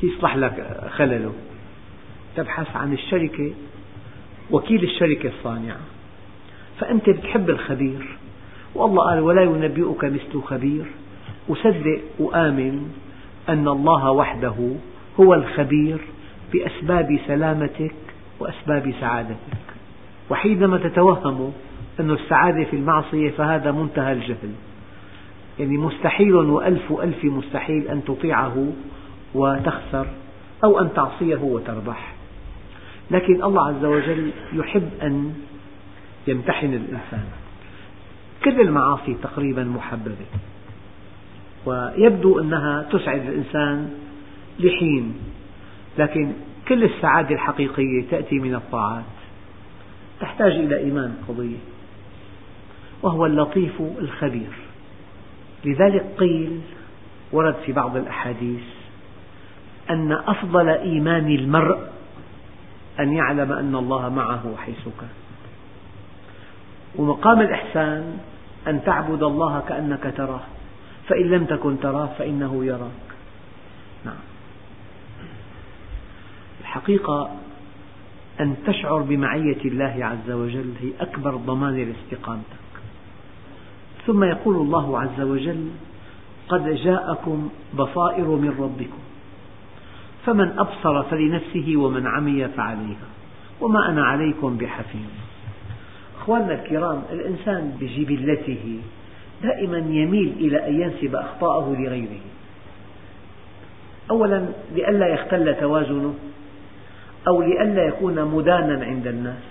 يصلح 0.02 0.36
لك 0.36 0.86
خلله. 0.90 1.32
تبحث 2.36 2.76
عن 2.76 2.92
الشركة. 2.92 3.52
وكيل 4.50 4.84
الشركة 4.84 5.28
الصانعة. 5.28 5.80
فأنت 6.78 7.10
بتحب 7.10 7.50
الخبير. 7.50 8.18
والله 8.74 9.04
قال 9.04 9.20
ولا 9.20 9.42
ينبئك 9.42 10.04
مثل 10.04 10.42
خبير. 10.42 10.85
وصدق 11.48 12.00
وآمن 12.18 12.90
أن 13.48 13.68
الله 13.68 14.11
وحده 14.11 14.54
هو 15.20 15.35
الخبير 15.35 15.98
بأسباب 16.52 17.18
سلامتك 17.26 17.94
وأسباب 18.40 18.94
سعادتك. 19.00 19.66
وحينما 20.30 20.78
تتوهم 20.78 21.52
أن 22.00 22.11
السعادة 22.11 22.64
في 22.64 22.76
المعصية 22.76 23.30
فهذا 23.30 23.70
منتهى 23.72 24.12
الجهل. 24.12 24.52
يعني 25.59 25.78
مستحيل 25.78 26.35
وألف 26.35 26.92
ألف 26.92 27.24
مستحيل 27.24 27.88
أن 27.88 28.04
تطيعه 28.04 28.66
وتخسر 29.35 30.06
أو 30.64 30.80
أن 30.80 30.94
تعصيه 30.94 31.42
وتربح. 31.42 32.14
لكن 33.11 33.44
الله 33.44 33.68
عز 33.68 33.85
وجل 33.85 34.30
يحب 34.52 34.88
أن 35.02 35.35
يمتحن 36.26 36.66
الإنسان. 36.66 37.24
كل 38.44 38.61
المعاصي 38.61 39.14
تقريبا 39.22 39.64
محببة. 39.64 40.26
ويبدو 41.66 42.40
أنها 42.40 42.83
تسعد 42.92 43.29
الإنسان 43.29 43.90
لحين 44.61 45.14
لكن 45.98 46.33
كل 46.68 46.85
السعادة 46.85 47.35
الحقيقية 47.35 48.05
تأتي 48.11 48.38
من 48.38 48.55
الطاعات. 48.55 49.05
تحتاج 50.20 50.53
إلى 50.53 50.79
إيمان 50.79 51.14
قضية 51.29 51.59
وهو 53.03 53.26
اللطيف 53.26 53.81
الخبير. 53.81 54.53
لذلك 55.64 56.07
قيل 56.18 56.61
ورد 57.33 57.55
في 57.66 57.72
بعض 57.72 57.96
الأحاديث 57.96 58.62
أن 59.90 60.12
أفضل 60.12 60.68
إيمان 60.68 61.26
المرء 61.26 61.79
أن 63.00 63.12
يعلم 63.12 63.53
أن 63.53 63.74
الله 63.74 64.09
معه 64.09 64.57
حيث 64.57 64.85
كان 64.85 65.09
ومقام 66.96 67.40
الإحسان 67.40 68.18
أن 68.68 68.85
تعبد 68.85 69.23
الله 69.23 69.61
كأنك 69.68 70.14
تراه. 70.16 70.40
فإن 71.09 71.31
لم 71.31 71.44
تكن 71.44 71.81
تراه 71.81 72.09
فإنه 72.18 72.64
يراك. 72.64 73.11
نعم. 74.05 74.23
الحقيقة 76.61 77.31
أن 78.40 78.57
تشعر 78.66 79.03
بمعية 79.03 79.64
الله 79.64 79.94
عز 80.01 80.31
وجل 80.31 80.73
هي 80.81 80.90
أكبر 81.01 81.37
ضمان 81.37 81.77
لاستقامتك 81.77 82.61
ثم 84.07 84.25
يقول 84.25 84.57
الله 84.57 85.01
عز 85.01 85.20
وجل 85.20 85.70
قد 86.49 86.68
جاءكم 86.68 87.49
بصائر 87.75 88.29
من 88.29 88.55
ربكم 88.59 88.99
فمن 90.27 90.59
أبصر 90.59 91.03
فلنفسه 91.03 91.77
ومن 91.77 92.07
عمي 92.07 92.49
فعليها 92.49 93.09
وما 93.61 93.88
أنا 93.88 94.05
عليكم 94.05 94.57
بحفيظ. 94.57 95.11
أخواننا 96.20 96.54
الكرام 96.54 97.02
الإنسان 97.12 97.76
بجبلته 97.80 98.80
دائما 99.42 99.78
يميل 99.78 100.33
إلى 100.40 100.68
أن 100.68 100.80
ينسب 100.80 101.14
أخطاءه 101.14 101.76
لغيره. 101.78 102.20
أولا 104.11 104.46
لئلا 104.74 105.06
يختل 105.06 105.54
توازنه 105.61 106.14
أو 107.28 107.42
لئلا 107.42 107.83
يكون 107.85 108.24
مدانا 108.24 108.85
عند 108.85 109.06
الناس. 109.06 109.42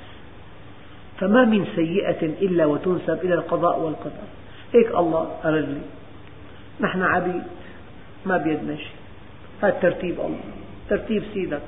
فما 1.19 1.45
من 1.45 1.65
سيئة 1.75 2.21
إلا 2.21 2.65
وتنسب 2.65 3.19
إلى 3.23 3.34
القضاء 3.34 3.79
والقدر. 3.79 4.27
هيك 4.73 4.95
الله 4.95 5.32
أرد 5.45 5.69
لي. 5.69 5.82
نحن 6.79 7.01
عبيد 7.01 7.43
ما 8.25 8.38
بيدنا 8.38 8.75
شيء. 8.75 8.99
هذا 9.63 9.79
ترتيب 9.82 10.19
الله 10.19 10.39
ترتيب 10.89 11.23
سيدك. 11.34 11.62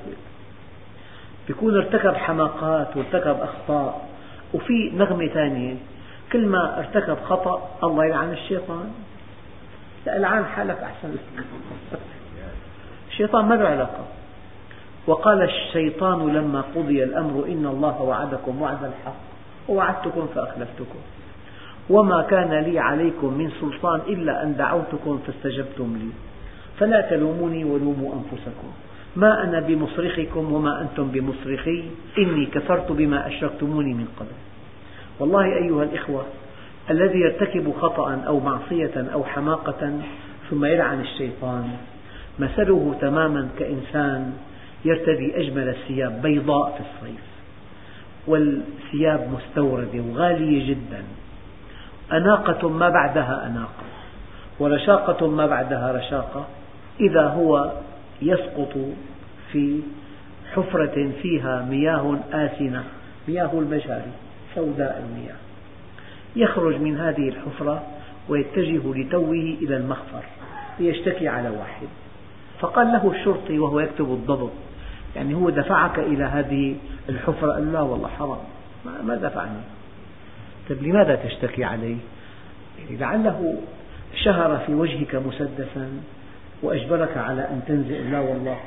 بيكون 1.48 1.76
ارتكب 1.76 2.14
حماقات 2.14 2.96
وارتكب 2.96 3.36
أخطاء. 3.40 4.11
وفي 4.54 4.90
نغمة 4.94 5.26
ثانية. 5.26 5.74
كل 6.32 6.46
ما 6.46 6.78
ارتكب 6.78 7.16
خطأ 7.24 7.68
الله 7.84 8.04
يلعن 8.04 8.32
الشيطان. 8.32 8.90
لا 10.06 10.16
العن 10.16 10.44
حالك 10.44 10.78
أحسن. 10.78 11.12
لك 11.12 11.46
الشيطان 13.10 13.48
ما 13.48 13.54
له 13.54 13.68
علاقة. 13.68 14.04
وقال 15.06 15.42
الشيطان 15.42 16.34
لما 16.34 16.64
قضي 16.76 17.04
الأمر 17.04 17.44
إن 17.48 17.66
الله 17.66 18.02
وعدكم 18.02 18.62
وعد 18.62 18.84
الحق 18.84 19.20
ووعدتكم 19.68 20.26
فأخلفتكم. 20.34 20.98
وما 21.90 22.22
كان 22.22 22.54
لي 22.54 22.78
عليكم 22.78 23.34
من 23.34 23.50
سلطان 23.60 24.00
إلا 24.08 24.42
أن 24.42 24.56
دعوتكم 24.56 25.18
فاستجبتم 25.26 25.96
لي. 25.96 26.10
فلا 26.78 27.00
تلوموني 27.00 27.64
ولوموا 27.64 28.14
أنفسكم. 28.14 28.72
ما 29.16 29.44
أنا 29.44 29.60
بمصرخكم 29.60 30.52
وما 30.52 30.80
أنتم 30.80 31.08
بمصرخي. 31.08 31.84
إني 32.18 32.46
كفرت 32.46 32.92
بما 32.92 33.26
أشركتموني 33.26 33.94
من 33.94 34.08
قبل. 34.20 34.36
والله 35.20 35.44
أيها 35.44 35.82
الإخوة 35.82 36.24
الذي 36.90 37.18
يرتكب 37.18 37.72
خطأ 37.80 38.22
أو 38.26 38.40
معصية 38.40 39.06
أو 39.12 39.24
حماقة 39.24 40.00
ثم 40.50 40.64
يلعن 40.64 41.00
الشيطان 41.00 41.68
مثله 42.38 42.94
تماما 43.00 43.48
كإنسان 43.58 44.32
يرتدي 44.84 45.40
أجمل 45.40 45.68
الثياب 45.68 46.22
بيضاء 46.22 46.70
في 46.70 46.80
الصيف 46.80 47.24
والثياب 48.26 49.28
مستوردة 49.32 50.02
وغالية 50.10 50.70
جدا. 50.70 51.04
أناقة 52.12 52.68
ما 52.68 52.88
بعدها 52.88 53.46
أناقة 53.46 53.84
ورشاقة 54.58 55.28
ما 55.28 55.46
بعدها 55.46 55.92
رشاقة. 55.92 56.46
إذا 57.00 57.26
هو 57.26 57.72
يسقط 58.22 58.76
في 59.52 59.80
حفرة 60.54 61.10
فيها 61.22 61.66
مياه 61.70 62.18
آسنة 62.32 62.84
مياه 63.28 63.50
المجاري 63.52 64.12
سوداء 64.54 65.04
المياه. 65.06 65.36
يخرج 66.36 66.80
من 66.80 66.96
هذه 66.96 67.28
الحفرة 67.28 67.82
ويتجه 68.28 68.94
لتوه 68.94 69.56
إلى 69.62 69.76
المخفر 69.76 70.22
ليشتكي 70.80 71.28
على 71.28 71.48
واحد. 71.48 71.86
فقال 72.60 72.86
له 72.86 73.10
الشرطي 73.10 73.58
وهو 73.58 73.80
يكتب 73.80 74.12
الضبط 74.12 74.50
يعني 75.16 75.34
هو 75.34 75.50
دفعك 75.50 75.98
إلى 75.98 76.24
هذه 76.24 76.76
الحفرة. 77.08 77.52
قال 77.52 77.72
لا 77.72 77.80
والله 77.80 78.08
حرام 78.08 78.38
ما 79.04 79.14
دفعني. 79.16 79.60
طيب 80.68 80.82
لماذا 80.82 81.14
تشتكي 81.14 81.64
عليه؟ 81.64 81.96
يعني 82.78 82.96
لعله 82.96 83.60
شهر 84.24 84.58
في 84.66 84.74
وجهك 84.74 85.14
مسدسا. 85.14 85.90
وأجبرك 86.62 87.16
على 87.16 87.40
أن 87.40 87.60
تنزل 87.66 88.10
لا 88.10 88.20
والله 88.20 88.60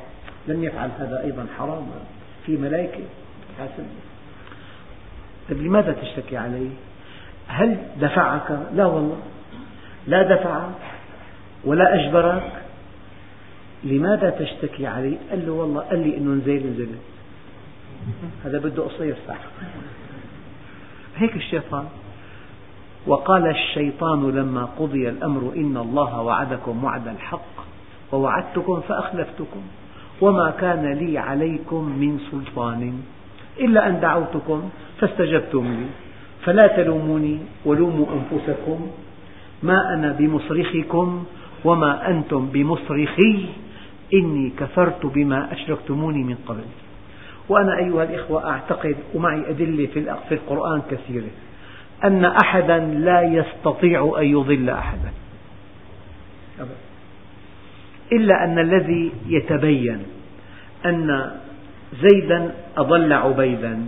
لم 0.48 0.64
يفعل 0.64 0.90
هذا 1.00 1.24
أيضا 1.24 1.46
حراما 1.58 2.00
في 2.46 2.58
ملائكة. 2.58 3.04
حاسب 3.60 3.86
طيب 5.50 5.62
لماذا 5.62 5.92
تشتكي 5.92 6.38
عليه؟ 6.38 6.70
هل 7.48 7.78
دفعك؟ 8.02 8.60
لا 8.74 8.86
والله. 8.86 9.18
لا 10.08 10.36
دفعك 10.36 10.70
ولا 11.64 11.96
أجبرك. 11.96 12.52
لماذا 13.84 14.30
تشتكي 14.30 14.88
عليه؟ 14.88 15.18
قال 15.30 15.46
له 15.46 15.52
والله 15.52 15.82
قال 15.82 16.00
لي 16.00 16.18
أنه 16.18 16.32
نزل 16.32 16.68
نزلت 16.74 17.00
هذا 18.46 18.60
بده 18.60 18.84
قصير 18.84 19.16
صح. 19.28 19.38
هيك 21.16 21.36
الشيطان. 21.36 21.86
وقال 23.08 23.48
الشيطان 23.48 24.32
لما 24.32 24.66
قضي 24.66 25.10
الأمر 25.10 25.54
إن 25.56 25.78
الله 25.78 26.22
وعدكم 26.22 26.84
وعد 26.84 27.08
الحق. 27.08 27.65
ووعدتكم 28.12 28.82
فأخلفتكم 28.82 29.62
وما 30.22 30.54
كان 30.62 30.94
لي 30.94 31.18
عليكم 31.18 31.84
من 32.00 32.20
سلطان 32.32 33.02
إلا 33.60 33.88
أن 33.88 34.00
دعوتكم 34.00 34.70
فاستجبتم 35.00 35.66
لي. 35.66 35.86
فلا 36.46 36.68
تلوموني 36.68 37.40
ولوموا 37.66 38.06
أنفسكم 38.14 38.88
ما 39.64 39.94
أنا 39.94 40.12
بمصرخكم 40.12 41.26
وما 41.66 42.10
أنتم 42.10 42.46
بمصرخي. 42.54 43.46
إني 44.14 44.50
كفرت 44.60 45.06
بما 45.06 45.54
أشركتموني 45.54 46.24
من 46.24 46.36
قبل. 46.48 46.64
وأنا 47.50 47.78
أيها 47.78 48.04
الإخوة 48.04 48.50
أعتقد 48.50 48.96
ومعي 49.14 49.50
أدلة 49.50 49.86
في 50.30 50.34
القرآن 50.36 50.82
كثيرة 50.92 51.34
أن 52.04 52.26
أحدا 52.26 52.80
لا 52.80 53.22
يستطيع 53.22 54.16
أن 54.20 54.26
يضل 54.26 54.70
أحدا. 54.70 55.12
إلا 58.12 58.44
أن 58.44 58.60
الذي 58.60 59.12
يتبين 59.28 60.04
أن 60.86 61.32
زيدا 62.02 62.56
أضل 62.78 63.14
عبيدا 63.14 63.88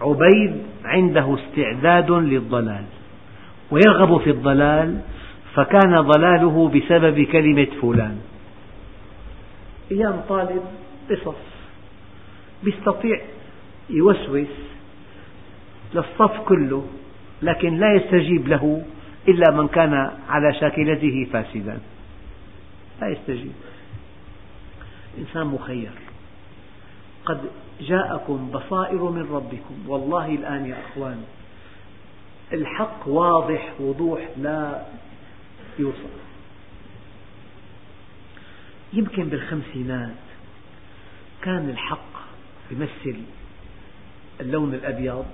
عبيد 0.00 0.52
عنده 0.84 1.34
استعداد 1.34 2.10
للضلال 2.10 2.84
ويرغب 3.70 4.20
في 4.20 4.30
الضلال 4.30 5.00
فكان 5.54 6.00
ضلاله 6.00 6.68
بسبب 6.68 7.20
كلمة 7.20 7.66
فلان. 7.82 8.18
أيام 9.92 10.20
طالب 10.28 10.62
قصص 11.10 11.42
يستطيع 12.64 13.20
يوسوس 13.90 14.48
للصف 15.94 16.40
كله 16.40 16.84
لكن 17.42 17.78
لا 17.78 17.94
يستجيب 17.94 18.48
له 18.48 18.82
إلا 19.28 19.54
من 19.56 19.68
كان 19.68 20.10
على 20.28 20.54
شاكلته 20.60 21.26
فاسدا. 21.32 21.78
لا 23.00 23.08
يستجيب. 23.08 23.52
إنسان 25.18 25.46
مخير. 25.46 25.90
قد 27.24 27.40
جاءكم 27.80 28.50
بصائر 28.50 29.10
من 29.10 29.32
ربكم. 29.32 29.88
والله 29.88 30.26
الآن 30.26 30.66
يا 30.66 30.76
أخوان 30.88 31.24
الحق 32.52 33.08
واضح 33.08 33.72
وضوح 33.80 34.28
لا 34.36 34.86
يوصف. 35.78 36.10
يمكن 38.92 39.24
بالخمسينات 39.24 40.14
كان 41.42 41.70
الحق 41.70 42.12
يمثل 42.70 43.20
اللون 44.40 44.74
الأبيض 44.74 45.26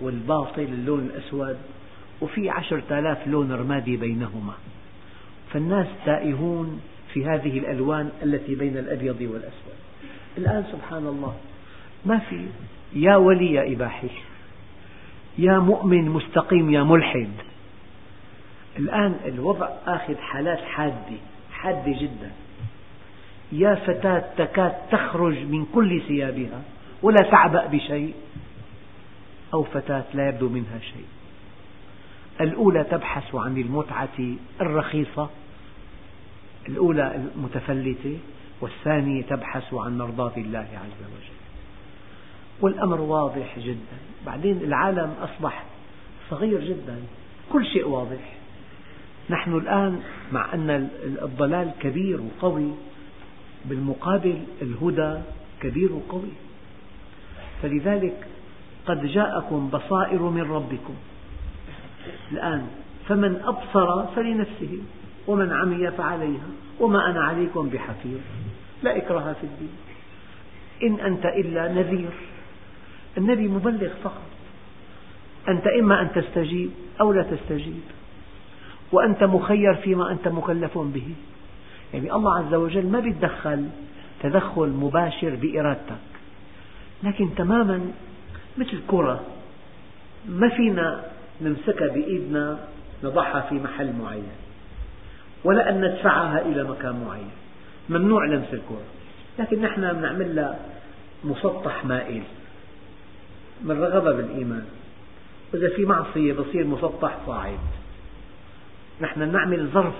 والباطل 0.00 0.62
اللون 0.62 1.00
الأسود 1.00 1.56
وفي 2.20 2.50
عشرة 2.50 2.98
آلاف 2.98 3.26
لون 3.26 3.52
رمادي 3.52 3.96
بينهما. 3.96 4.54
فالناس 5.52 5.86
تائهون 6.06 6.80
في 7.12 7.24
هذه 7.24 7.58
الألوان 7.58 8.10
التي 8.22 8.54
بين 8.54 8.76
الأبيض 8.76 9.20
والأسود. 9.20 9.76
الآن 10.38 10.64
سبحان 10.72 11.06
الله 11.06 11.34
ما 12.06 12.18
في 12.18 12.46
يا 12.94 13.16
ولي 13.16 13.52
يا 13.52 13.72
إباحي 13.72 14.08
يا 15.38 15.58
مؤمن 15.58 16.08
مستقيم 16.08 16.70
يا 16.70 16.82
ملحد. 16.82 17.30
الآن 18.78 19.14
الوضع 19.26 19.68
آخذ 19.86 20.16
حالات 20.16 20.58
حادة 20.58 21.16
حادة 21.52 22.00
جدا. 22.00 22.30
يا 23.52 23.74
فتاة 23.74 24.24
تكاد 24.36 24.72
تخرج 24.90 25.38
من 25.38 25.66
كل 25.74 26.02
ثيابها 26.08 26.62
ولا 27.02 27.30
تعبأ 27.30 27.66
بشيء 27.66 28.14
أو 29.54 29.62
فتاة 29.62 30.04
لا 30.14 30.28
يبدو 30.28 30.48
منها 30.48 30.78
شيء. 30.78 31.06
الأولى 32.40 32.84
تبحث 32.84 33.34
عن 33.34 33.56
المتعة 33.56 34.18
الرخيصة 34.60 35.30
الأولى 36.68 37.28
المتفلتة 37.36 38.18
والثانية 38.60 39.22
تبحث 39.22 39.74
عن 39.74 39.98
مرضاة 39.98 40.32
الله 40.36 40.58
عز 40.58 41.00
وجل. 41.00 41.36
والأمر 42.60 43.00
واضح 43.00 43.58
جدا. 43.58 43.96
بعدين 44.26 44.56
العالم 44.56 45.14
أصبح 45.22 45.64
صغير 46.30 46.64
جدا. 46.64 47.02
كل 47.52 47.66
شيء 47.66 47.88
واضح. 47.88 48.32
نحن 49.30 49.56
الآن 49.56 50.00
مع 50.32 50.54
أن 50.54 50.88
الضلال 51.22 51.70
كبير 51.80 52.20
وقوي 52.20 52.70
بالمقابل 53.64 54.38
الهدى 54.62 55.20
كبير 55.60 55.92
وقوي. 55.92 56.30
فلذلك 57.62 58.26
قد 58.86 59.06
جاءكم 59.06 59.68
بصائر 59.68 60.22
من 60.22 60.42
ربكم. 60.42 60.94
الآن. 62.32 62.66
فمن 63.08 63.40
أبصر 63.44 64.06
فلنفسه 64.06 64.78
ومن 65.26 65.52
عمي 65.52 65.90
فعليها 65.90 66.48
وما 66.80 67.10
أنا 67.10 67.20
عليكم 67.20 67.68
بحفيظ. 67.68 68.20
لا 68.82 68.96
إكراه 68.96 69.32
في 69.32 69.44
الدين. 69.44 69.76
إن 70.82 71.06
أنت 71.06 71.26
إلا 71.26 71.72
نذير. 71.72 72.10
النبي 73.18 73.48
مبلغ 73.48 73.88
فقط. 74.04 74.22
أنت 75.48 75.66
إما 75.66 76.00
أن 76.00 76.12
تستجيب 76.12 76.70
أو 77.00 77.12
لا 77.12 77.22
تستجيب. 77.22 77.80
وأنت 78.92 79.24
مخير 79.24 79.74
فيما 79.74 80.12
أنت 80.12 80.28
مكلف 80.28 80.78
به. 80.78 81.14
يعني 81.94 82.12
الله 82.12 82.38
عز 82.38 82.54
وجل 82.54 82.86
ما 82.86 82.98
يتدخل 82.98 83.68
تدخل 84.22 84.68
مباشر 84.68 85.34
بإرادتك. 85.34 85.96
لكن 87.02 87.34
تماما 87.34 87.80
مثل 88.58 88.80
كرة. 88.86 89.20
ما 90.28 90.48
فينا 90.48 91.04
نمسكها 91.40 91.88
بإيدنا 91.88 92.58
نضعها 93.04 93.40
في 93.40 93.54
محل 93.54 93.92
معين. 93.92 94.28
ولا 95.44 95.70
أن 95.70 95.84
ندفعها 95.84 96.40
إلى 96.40 96.64
مكان 96.64 97.04
معين. 97.06 97.30
ممنوع 97.88 98.26
لمس 98.26 98.48
الكرة 98.52 98.84
لكن 99.38 99.60
نحن 99.60 99.80
نعمل 99.80 100.36
لها 100.36 100.58
مسطح 101.24 101.84
مائل. 101.84 102.22
من 103.64 103.82
رغب 103.82 104.16
بالإيمان. 104.16 104.64
وإذا 105.54 105.68
في 105.76 105.84
معصية 105.84 106.32
بصير 106.32 106.66
مسطح 106.66 107.16
صاعد. 107.26 107.58
نحن 109.00 109.32
نعمل 109.32 109.66
ظرف 109.66 109.94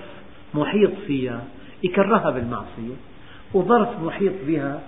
محيط 0.53 0.91
فيها 1.07 1.43
يكرهها 1.83 2.29
بالمعصية 2.29 2.95
وظرف 3.53 3.99
محيط 3.99 4.33
بها 4.47 4.81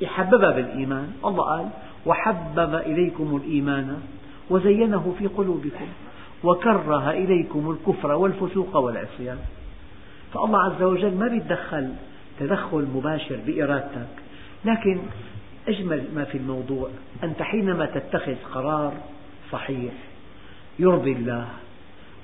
يحببها 0.00 0.50
بالإيمان. 0.50 1.12
الله 1.24 1.44
قال 1.44 1.68
وحبب 2.06 2.74
إليكم 2.74 3.36
الإيمان 3.36 4.00
وزينه 4.50 5.14
في 5.18 5.26
قلوبكم 5.26 5.86
وكره 6.44 7.10
إليكم 7.10 7.70
الكفر 7.70 8.12
والفسوق 8.12 8.76
والعصيان. 8.76 9.38
فالله 10.34 10.58
عز 10.58 10.82
وجل 10.82 11.14
ما 11.14 11.26
يتدخل 11.26 11.92
تدخل 12.40 12.86
مباشر 12.94 13.38
بإرادتك 13.46 14.08
لكن 14.64 14.98
أجمل 15.68 16.04
ما 16.14 16.24
في 16.24 16.38
الموضوع 16.38 16.88
أنت 17.24 17.42
حينما 17.42 17.86
تتخذ 17.86 18.34
قرار 18.54 18.92
صحيح 19.52 19.92
يرضي 20.78 21.12
الله 21.12 21.48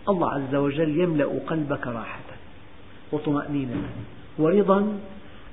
الله 0.08 0.30
عز 0.32 0.54
وجل 0.54 1.00
يملأ 1.00 1.40
قلبك 1.46 1.86
راحة 1.86 2.20
وطمأنينة. 3.12 3.82
ورضا 4.38 4.98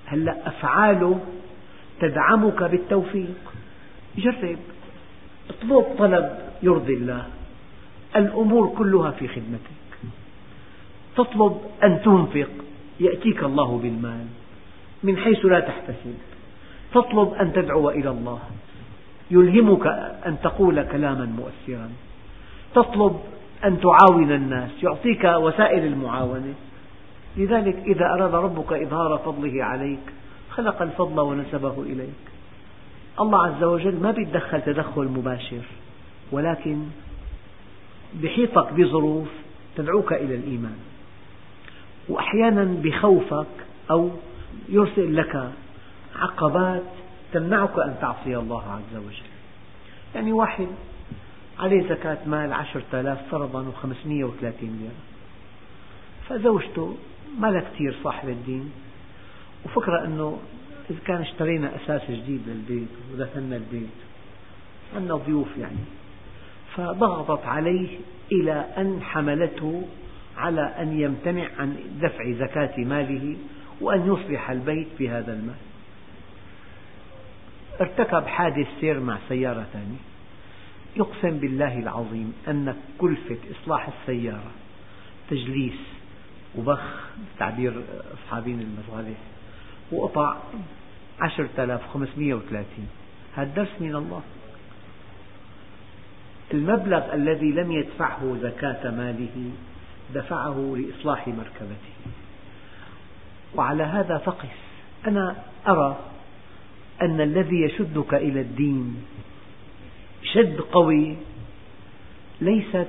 هلأ 0.06 0.48
أفعاله 0.48 1.20
تدعمك 2.00 2.64
بالتوفيق. 2.64 3.54
جرب. 4.18 4.58
اطلب 5.50 5.86
طلب 5.98 6.40
يرضي 6.64 6.94
الله. 6.94 7.26
الأمور 8.16 8.74
كلها 8.78 9.12
في 9.12 9.28
خدمتك. 9.28 9.80
تطلب 11.16 11.62
أن 11.84 12.02
تنفق 12.02 12.50
يأتيك 13.00 13.44
الله 13.44 13.78
بالمال 13.78 14.26
من 15.04 15.18
حيث 15.18 15.46
لا 15.46 15.60
تحتسب. 15.60 16.18
تطلب 16.94 17.34
أن 17.34 17.54
تدعو 17.54 17.90
إلى 17.90 18.10
الله 18.10 18.40
يلهمك 19.32 19.88
أن 20.26 20.38
تقول 20.44 20.84
كلاما 20.84 21.26
مؤثرا. 21.26 21.90
تطلب 22.76 23.20
أن 23.66 23.80
تعاون 23.80 24.32
الناس 24.32 24.84
يعطيك 24.84 25.24
وسائل 25.24 25.84
المعاونة. 25.86 26.54
لذلك 27.38 27.76
إذا 27.76 28.06
أراد 28.06 28.36
ربك 28.36 28.74
إظهار 28.74 29.18
فضله 29.26 29.64
عليك 29.64 30.00
خلق 30.50 30.82
الفضل 30.82 31.20
ونسبه 31.20 31.82
إليك. 31.82 32.29
الله 33.22 33.46
عز 33.46 33.64
وجل 33.64 33.96
ما 33.96 34.10
يتدخل 34.10 34.62
تدخل 34.62 35.04
مباشر 35.04 35.62
ولكن 36.32 36.86
بحيطك 38.14 38.74
بظروف 38.74 39.28
تدعوك 39.76 40.14
إلى 40.14 40.36
الإيمان. 40.36 40.78
وأحيانا 42.10 42.64
بخوفك 42.64 43.48
أو 43.92 44.10
يرسل 44.70 45.16
لك 45.16 45.52
عقبات 46.16 46.84
تمنعك 47.34 47.80
أن 47.80 47.96
تعصي 48.02 48.38
الله 48.38 48.64
عز 48.72 48.98
وجل. 48.98 49.30
يعني 50.16 50.32
واحد 50.32 50.68
عليه 51.60 51.90
زكاة 51.90 52.18
مال 52.26 52.54
عشرة 52.54 52.84
آلاف 52.94 53.20
فرضا 53.32 53.68
وخمسمية 53.68 54.24
وثلاثين 54.24 54.80
ليرة. 54.82 54.92
فزوجته 56.30 56.98
ما 57.40 57.48
لها 57.48 57.62
كثير 57.62 57.96
صاحب 58.04 58.30
الدين 58.30 58.72
وفكرة 59.66 60.06
أنه 60.06 60.40
إذا 60.90 61.00
كان 61.06 61.22
اشترينا 61.22 61.76
أساس 61.76 62.02
جديد 62.12 62.42
للبيت 62.48 62.88
ودفنا 63.14 63.56
البيت 63.56 63.90
عندنا 64.96 65.16
ضيوف 65.16 65.58
يعني. 65.58 65.78
فضغطت 66.76 67.46
عليه 67.46 68.00
إلى 68.32 68.66
أن 68.78 69.02
حملته 69.02 69.88
على 70.38 70.62
أن 70.62 71.00
يمتنع 71.00 71.48
عن 71.60 71.78
دفع 72.02 72.32
زكاة 72.32 72.78
ماله 72.78 73.38
وأن 73.82 74.14
يصلح 74.14 74.50
البيت 74.50 74.88
بهذا 75.00 75.34
المال. 75.34 75.56
ارتكب 77.82 78.28
حادث 78.28 78.68
سير 78.82 79.00
مع 79.00 79.18
سيارة 79.30 79.66
ثانية. 79.74 80.00
يقسم 80.96 81.38
بالله 81.38 81.80
العظيم 81.80 82.34
أن 82.48 82.76
كلفة 82.98 83.38
إصلاح 83.52 83.88
السيارة 83.88 84.52
تجليس 85.30 85.80
وبخ 86.58 87.10
تعبير 87.40 87.84
أصحابين 88.14 88.62
المصالح 88.62 89.18
وقطع 89.92 90.38
عشرة 91.22 91.50
آلاف 91.58 91.90
وخمسمية 91.90 92.34
وثلاثين. 92.34 92.88
هذا 93.36 93.54
درس 93.56 93.70
من 93.80 93.96
الله. 93.96 94.22
المبلغ 96.54 97.14
الذي 97.14 97.52
لم 97.52 97.72
يدفعه 97.72 98.38
زكاة 98.42 98.92
ماله 98.92 99.52
دفعه 100.14 100.76
لإصلاح 100.78 101.28
مركبته. 101.28 101.94
وعلى 103.56 103.84
هذا 103.84 104.18
فقس. 104.18 104.56
أنا 105.08 105.36
أرى 105.68 106.00
أن 107.02 107.22
الذي 107.22 107.62
يشدك 107.62 108.14
إلى 108.14 108.42
الدين 108.42 109.04
شد 110.24 110.58
قوي 110.60 111.16
ليست 112.42 112.88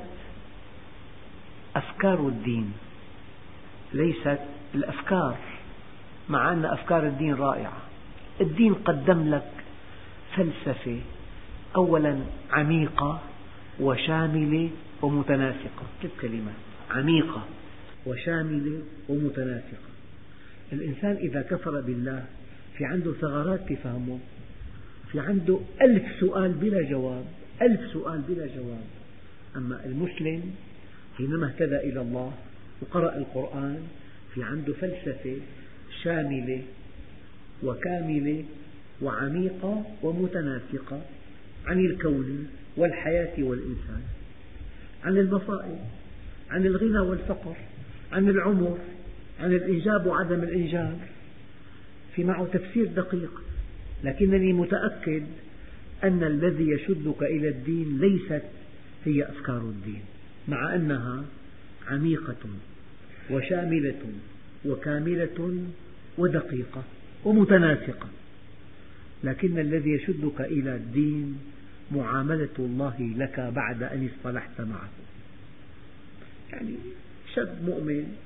أفكار 1.76 2.18
الدين 2.18 2.72
ليست 3.92 4.40
الأفكار 4.74 5.36
مع 6.28 6.52
أن 6.52 6.64
أفكار 6.64 7.06
الدين 7.06 7.34
رائعة. 7.34 7.89
الدين 8.40 8.74
قدم 8.74 9.34
لك 9.34 9.50
فلسفة 10.36 11.00
أولا 11.76 12.18
عميقة 12.50 13.20
وشاملة 13.80 14.70
ومتناسقة. 15.02 15.86
ثلاث 16.02 16.12
كلمات 16.20 16.54
عميقة 16.90 17.44
وشاملة 18.06 18.82
ومتناسقة. 19.08 19.90
الإنسان 20.72 21.16
إذا 21.16 21.42
كفر 21.42 21.80
بالله 21.80 22.24
في 22.78 22.84
عنده 22.84 23.12
ثغرات 23.12 23.60
في 23.68 23.76
فهمه 23.76 24.18
في 25.12 25.20
عنده 25.20 25.60
ألف 25.82 26.04
سؤال 26.20 26.52
بلا 26.52 26.82
جواب 26.90 27.24
ألف 27.62 27.80
سؤال 27.92 28.20
بلا 28.28 28.46
جواب. 28.46 28.84
أما 29.56 29.84
المسلم 29.84 30.54
حينما 31.18 31.46
اهتدى 31.46 31.76
إلى 31.76 32.00
الله 32.00 32.32
وقرأ 32.82 33.16
القرآن 33.16 33.82
في 34.34 34.42
عنده 34.42 34.72
فلسفة 34.72 35.36
شاملة 36.02 36.62
وكاملة 37.62 38.44
وعميقة 39.02 39.84
ومتناسقة 40.02 41.02
عن 41.66 41.80
الكون 41.80 42.48
والحياة 42.76 43.42
والإنسان 43.42 44.02
عن 45.04 45.16
المصائب 45.18 45.78
عن 46.50 46.66
الغنى 46.66 46.98
والفقر 46.98 47.56
عن 48.12 48.28
العمر 48.28 48.78
عن 49.40 49.52
الإنجاب 49.52 50.06
وعدم 50.06 50.42
الإنجاب. 50.42 50.98
في 52.16 52.24
معه 52.24 52.48
تفسير 52.52 52.86
دقيق 52.86 53.42
لكنني 54.04 54.52
متأكد 54.52 55.22
أن 56.04 56.24
الذي 56.24 56.70
يشدك 56.70 57.22
إلى 57.22 57.48
الدين 57.48 58.00
ليست 58.00 58.42
هي 59.04 59.22
أفكار 59.28 59.60
الدين 59.60 60.02
مع 60.48 60.74
أنها 60.74 61.24
عميقة 61.88 62.36
وشاملة 63.30 64.02
وكاملة 64.64 65.58
ودقيقة. 66.18 66.82
ومتناسقة. 67.24 68.08
لكن 69.24 69.58
الذي 69.58 69.90
يشدك 69.90 70.40
إلى 70.40 70.74
الدين 70.74 71.38
معاملة 71.92 72.48
الله 72.58 73.14
لك 73.16 73.40
بعد 73.40 73.82
أن 73.82 74.08
اصطلحت 74.14 74.60
معه. 74.60 74.88
يعني 76.52 76.74
شاب 77.34 77.58
مؤمن 77.64 78.16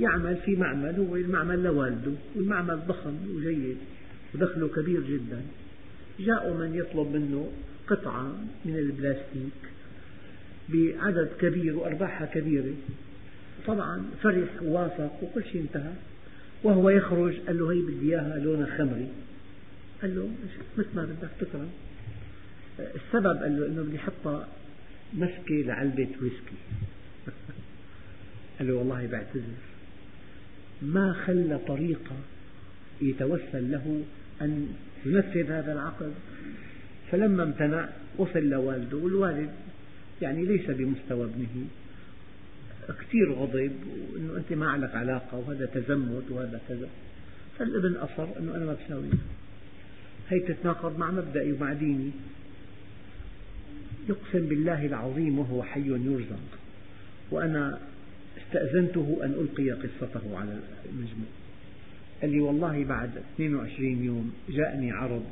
يعمل 0.00 0.36
في 0.36 0.56
معمل 0.56 0.94
هو 0.94 1.16
المعمل 1.16 1.62
لوالده 1.62 2.12
والمعمل 2.34 2.80
ضخم 2.88 3.14
وجيد 3.34 3.76
ودخله 4.34 4.68
كبير 4.68 5.00
جدا. 5.00 5.42
جاء 6.20 6.54
من 6.54 6.74
يطلب 6.74 7.12
منه 7.12 7.52
قطعة 7.86 8.32
من 8.64 8.76
البلاستيك 8.76 9.58
بعدد 10.68 11.28
كبير 11.40 11.76
وأرباحها 11.76 12.26
كبيرة. 12.26 12.74
طبعا 13.66 14.02
فرح 14.22 14.62
ووافق 14.62 15.22
وكل 15.22 15.44
شيء 15.44 15.60
انتهى. 15.60 15.92
وهو 16.62 16.90
يخرج 16.90 17.34
قال 17.46 17.58
له 17.58 17.72
هي 17.72 17.80
بدي 17.80 18.08
إياها 18.08 18.38
لونها 18.38 18.78
خمري 18.78 19.08
قال 20.02 20.16
له 20.16 20.30
مثل 20.78 20.88
ما 20.94 21.04
بدك 21.04 21.30
تكرم 21.40 21.70
السبب 22.78 23.42
قال 23.42 23.60
له 23.60 23.66
إنه 23.66 23.82
بدي 23.82 23.96
احطها 23.96 24.48
مسكة 25.14 25.54
لعلبة 25.54 26.08
ويسكي. 26.22 26.58
قال 28.58 28.68
له 28.68 28.74
والله 28.74 29.06
بعتذر. 29.06 29.42
ما 30.82 31.12
خلى 31.12 31.58
طريقة 31.68 32.16
يتوسل 33.02 33.70
له 33.70 34.02
أن 34.42 34.68
ينفذ 35.06 35.50
هذا 35.50 35.72
العقد. 35.72 36.12
فلما 37.10 37.42
امتنع 37.42 37.88
وصل 38.18 38.38
لوالده 38.38 38.96
والوالد 38.96 39.50
يعني 40.22 40.44
ليس 40.44 40.70
بمستوى 40.70 41.24
ابنه. 41.24 41.66
كثير 42.92 43.32
غضب 43.32 43.72
وأنه 44.12 44.36
أنت 44.36 44.52
ما 44.52 44.76
لك 44.76 44.94
علاقة 44.94 45.38
وهذا 45.38 45.66
تزمت 45.66 46.30
وهذا 46.30 46.60
كذا. 46.68 46.88
فالابن 47.58 47.96
أصر 47.96 48.26
أنه 48.38 48.56
أنا 48.56 48.64
ما 48.64 48.76
بساوي 48.84 49.08
هي 50.28 50.40
تتناقض 50.40 50.98
مع 50.98 51.10
مبدئي 51.10 51.52
ومع 51.52 51.72
ديني. 51.72 52.10
يقسم 54.08 54.46
بالله 54.48 54.86
العظيم 54.86 55.38
وهو 55.38 55.62
حي 55.62 55.88
يرزق. 55.88 56.40
وأنا 57.30 57.78
استأذنته 58.38 59.20
أن 59.22 59.30
ألقي 59.30 59.70
قصته 59.70 60.38
على 60.38 60.58
المجموع. 60.90 61.28
قال 62.22 62.30
لي 62.30 62.40
والله 62.40 62.84
بعد 62.84 63.10
22 63.34 64.04
يوم 64.04 64.32
جاءني 64.48 64.92
عرض. 64.92 65.24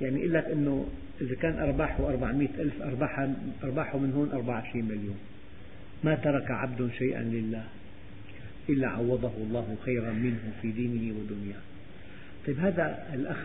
يعني 0.00 0.20
يقول 0.20 0.32
لك 0.32 0.44
أنه 0.44 0.88
إذا 1.20 1.34
كان 1.34 1.58
أرباحه 1.58 2.08
400 2.08 2.48
ألف 2.58 2.82
أرباحه 3.62 3.98
من 3.98 4.12
هون 4.12 4.30
24 4.32 4.84
مليون. 4.84 5.18
ما 6.04 6.14
ترك 6.14 6.50
عبد 6.50 6.90
شيئا 6.98 7.22
لله 7.22 7.64
إلا 8.68 8.88
عوضه 8.88 9.32
الله 9.36 9.76
خيرا 9.84 10.12
منه 10.12 10.52
في 10.62 10.70
دينه 10.70 11.14
ودنياه. 11.18 11.60
طيب 12.46 12.58
هذا 12.58 13.06
الأخ 13.14 13.42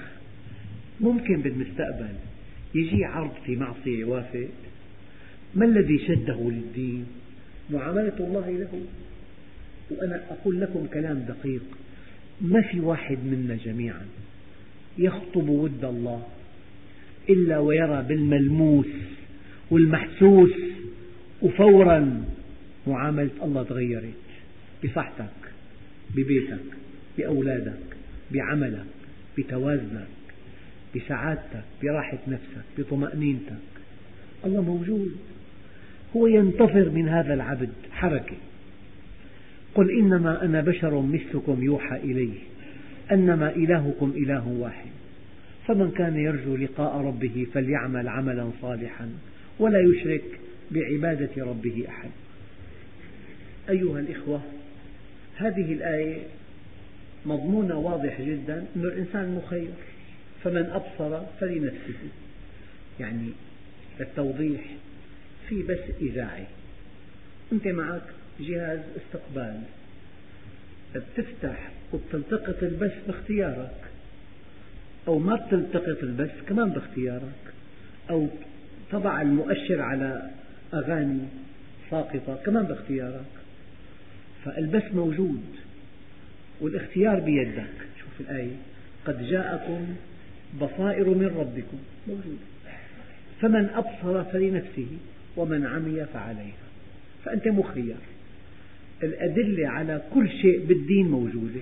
ممكن 1.02 1.42
بالمستقبل 1.42 2.14
يجي 2.76 3.06
عرض 3.06 3.32
في 3.46 3.56
معصية 3.56 4.00
يوافق؟ 4.00 4.48
ما 5.56 5.66
الذي 5.66 6.00
شده 6.08 6.52
للدين؟ 6.52 7.06
معاملة 7.70 8.14
الله 8.20 8.50
له. 8.50 8.82
وأنا 9.92 10.22
أقول 10.30 10.62
لكم 10.62 10.88
كلام 10.94 11.20
دقيق. 11.20 11.64
ما 12.42 12.62
في 12.62 12.80
واحد 12.80 13.18
منا 13.24 13.56
جميعا 13.56 14.06
يخطب 14.98 15.50
ود 15.50 15.86
الله 15.86 16.28
إلا 17.30 17.60
ويرى 17.60 18.06
بالملموس 18.08 18.86
والمحسوس 19.72 20.52
وفورا 21.42 22.24
معاملة 22.90 23.30
الله 23.44 23.64
تغيرت 23.64 24.14
بصحتك 24.84 25.52
ببيتك 26.16 26.66
بأولادك 27.18 27.80
بعملك 28.32 28.86
بتوازنك 29.38 30.08
بسعادتك 30.96 31.64
براحة 31.84 32.18
نفسك 32.28 32.66
بطمأنينتك. 32.78 33.54
الله 34.46 34.62
موجود. 34.62 35.12
هو 36.16 36.28
ينتظر 36.28 36.90
من 36.90 37.10
هذا 37.10 37.34
العبد 37.34 37.70
حركة. 37.92 38.36
قل 39.76 39.92
إنما 39.92 40.46
أنا 40.46 40.62
بشر 40.62 41.02
مثلكم 41.02 41.64
يوحى 41.64 41.96
إلي 41.96 42.30
أنما 43.12 43.56
إلهكم 43.56 44.14
إله 44.16 44.48
واحد. 44.48 44.90
فمن 45.68 45.92
كان 45.92 46.18
يرجو 46.18 46.56
لقاء 46.56 46.98
ربه 46.98 47.48
فليعمل 47.54 48.08
عملا 48.08 48.50
صالحا 48.62 49.10
ولا 49.60 49.80
يشرك 49.80 50.24
بعبادة 50.72 51.46
ربه 51.46 51.86
أحد. 51.90 52.10
أيها 53.70 54.00
الإخوة 54.00 54.42
هذه 55.36 55.74
الآية 55.74 56.22
مضمونها 57.26 57.76
واضح 57.76 58.22
جدا 58.22 58.66
أن 58.76 58.82
الإنسان 58.82 59.36
مخير 59.36 59.72
فمن 60.44 60.66
أبصر 60.66 61.26
فلنفسه. 61.40 62.10
يعني 63.00 63.30
للتوضيح 64.00 64.62
في 65.50 65.64
بث 65.64 65.90
إذاعي. 66.02 66.46
أنت 67.52 67.68
معك 67.68 68.02
جهاز 68.40 68.80
استقبال. 68.98 69.62
بتفتح 70.96 71.72
وبتلتقط 71.94 72.64
البث 72.64 73.08
باختيارك. 73.08 73.76
أو 75.08 75.20
ما 75.20 75.36
بتلتقط 75.36 76.04
البث 76.04 76.44
كمان 76.48 76.70
باختيارك. 76.70 77.54
أو 78.10 78.28
تضع 78.92 79.22
المؤشر 79.22 79.82
على 79.82 80.30
أغاني 80.74 81.22
ساقطة 81.92 82.36
كمان 82.46 82.64
باختيارك. 82.64 83.39
فالبث 84.46 84.96
موجود 84.96 85.42
والاختيار 86.62 87.20
بيدك. 87.20 87.66
شوف 88.00 88.30
الآية. 88.30 88.56
قد 89.06 89.28
جاءكم 89.28 89.86
بصائر 90.62 91.10
من 91.10 91.26
ربكم. 91.26 91.78
موجود. 92.08 92.38
فمن 93.42 93.70
أبصر 93.70 94.24
فلنفسه 94.24 94.88
ومن 95.38 95.66
عمي 95.66 96.06
فعليها. 96.06 96.70
فأنت 97.26 97.48
مخير. 97.48 97.96
الأدلة 99.04 99.68
على 99.68 100.02
كل 100.14 100.30
شيء 100.30 100.66
بالدين 100.66 101.08
موجودة. 101.08 101.62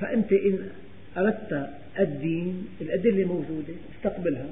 فأنت 0.00 0.32
إن 0.32 0.70
أردت 1.16 1.70
الدين 1.98 2.66
الأدلة 2.80 3.24
موجودة 3.24 3.74
استقبلها. 3.96 4.50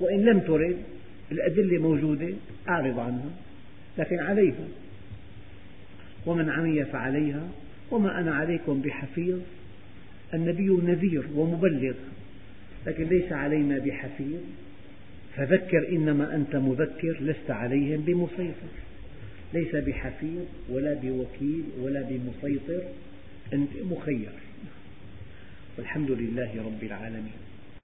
وإن 0.00 0.24
لم 0.24 0.40
ترد 0.40 0.76
الأدلة 1.32 1.78
موجودة 1.78 2.28
أعرض 2.68 2.98
عنها. 2.98 3.30
لكن 3.98 4.20
عليها. 4.20 4.68
ومن 6.26 6.50
عمي 6.50 6.84
فعليها 6.84 7.48
وما 7.90 8.20
أنا 8.20 8.34
عليكم 8.34 8.80
بحفيظ. 8.80 9.38
النبي 10.34 10.68
نذير 10.68 11.24
ومبلغ 11.34 11.94
لكن 12.86 13.04
ليس 13.04 13.32
علينا 13.32 13.78
بحفيظ. 13.78 14.40
فذكر 15.36 15.88
إنما 15.88 16.34
أنت 16.34 16.56
مذكر 16.56 17.16
لست 17.20 17.50
عليهم 17.50 18.00
بمسيطر. 18.00 18.72
ليس 19.54 19.76
بحفيظ 19.76 20.44
ولا 20.68 20.94
بوكيل 20.94 21.64
ولا 21.80 22.02
بمسيطر 22.02 22.82
أنت 23.52 23.70
مخير. 23.90 24.32
والحمد 25.78 26.10
لله 26.10 26.50
رب 26.66 26.82
العالمين. 26.82 27.43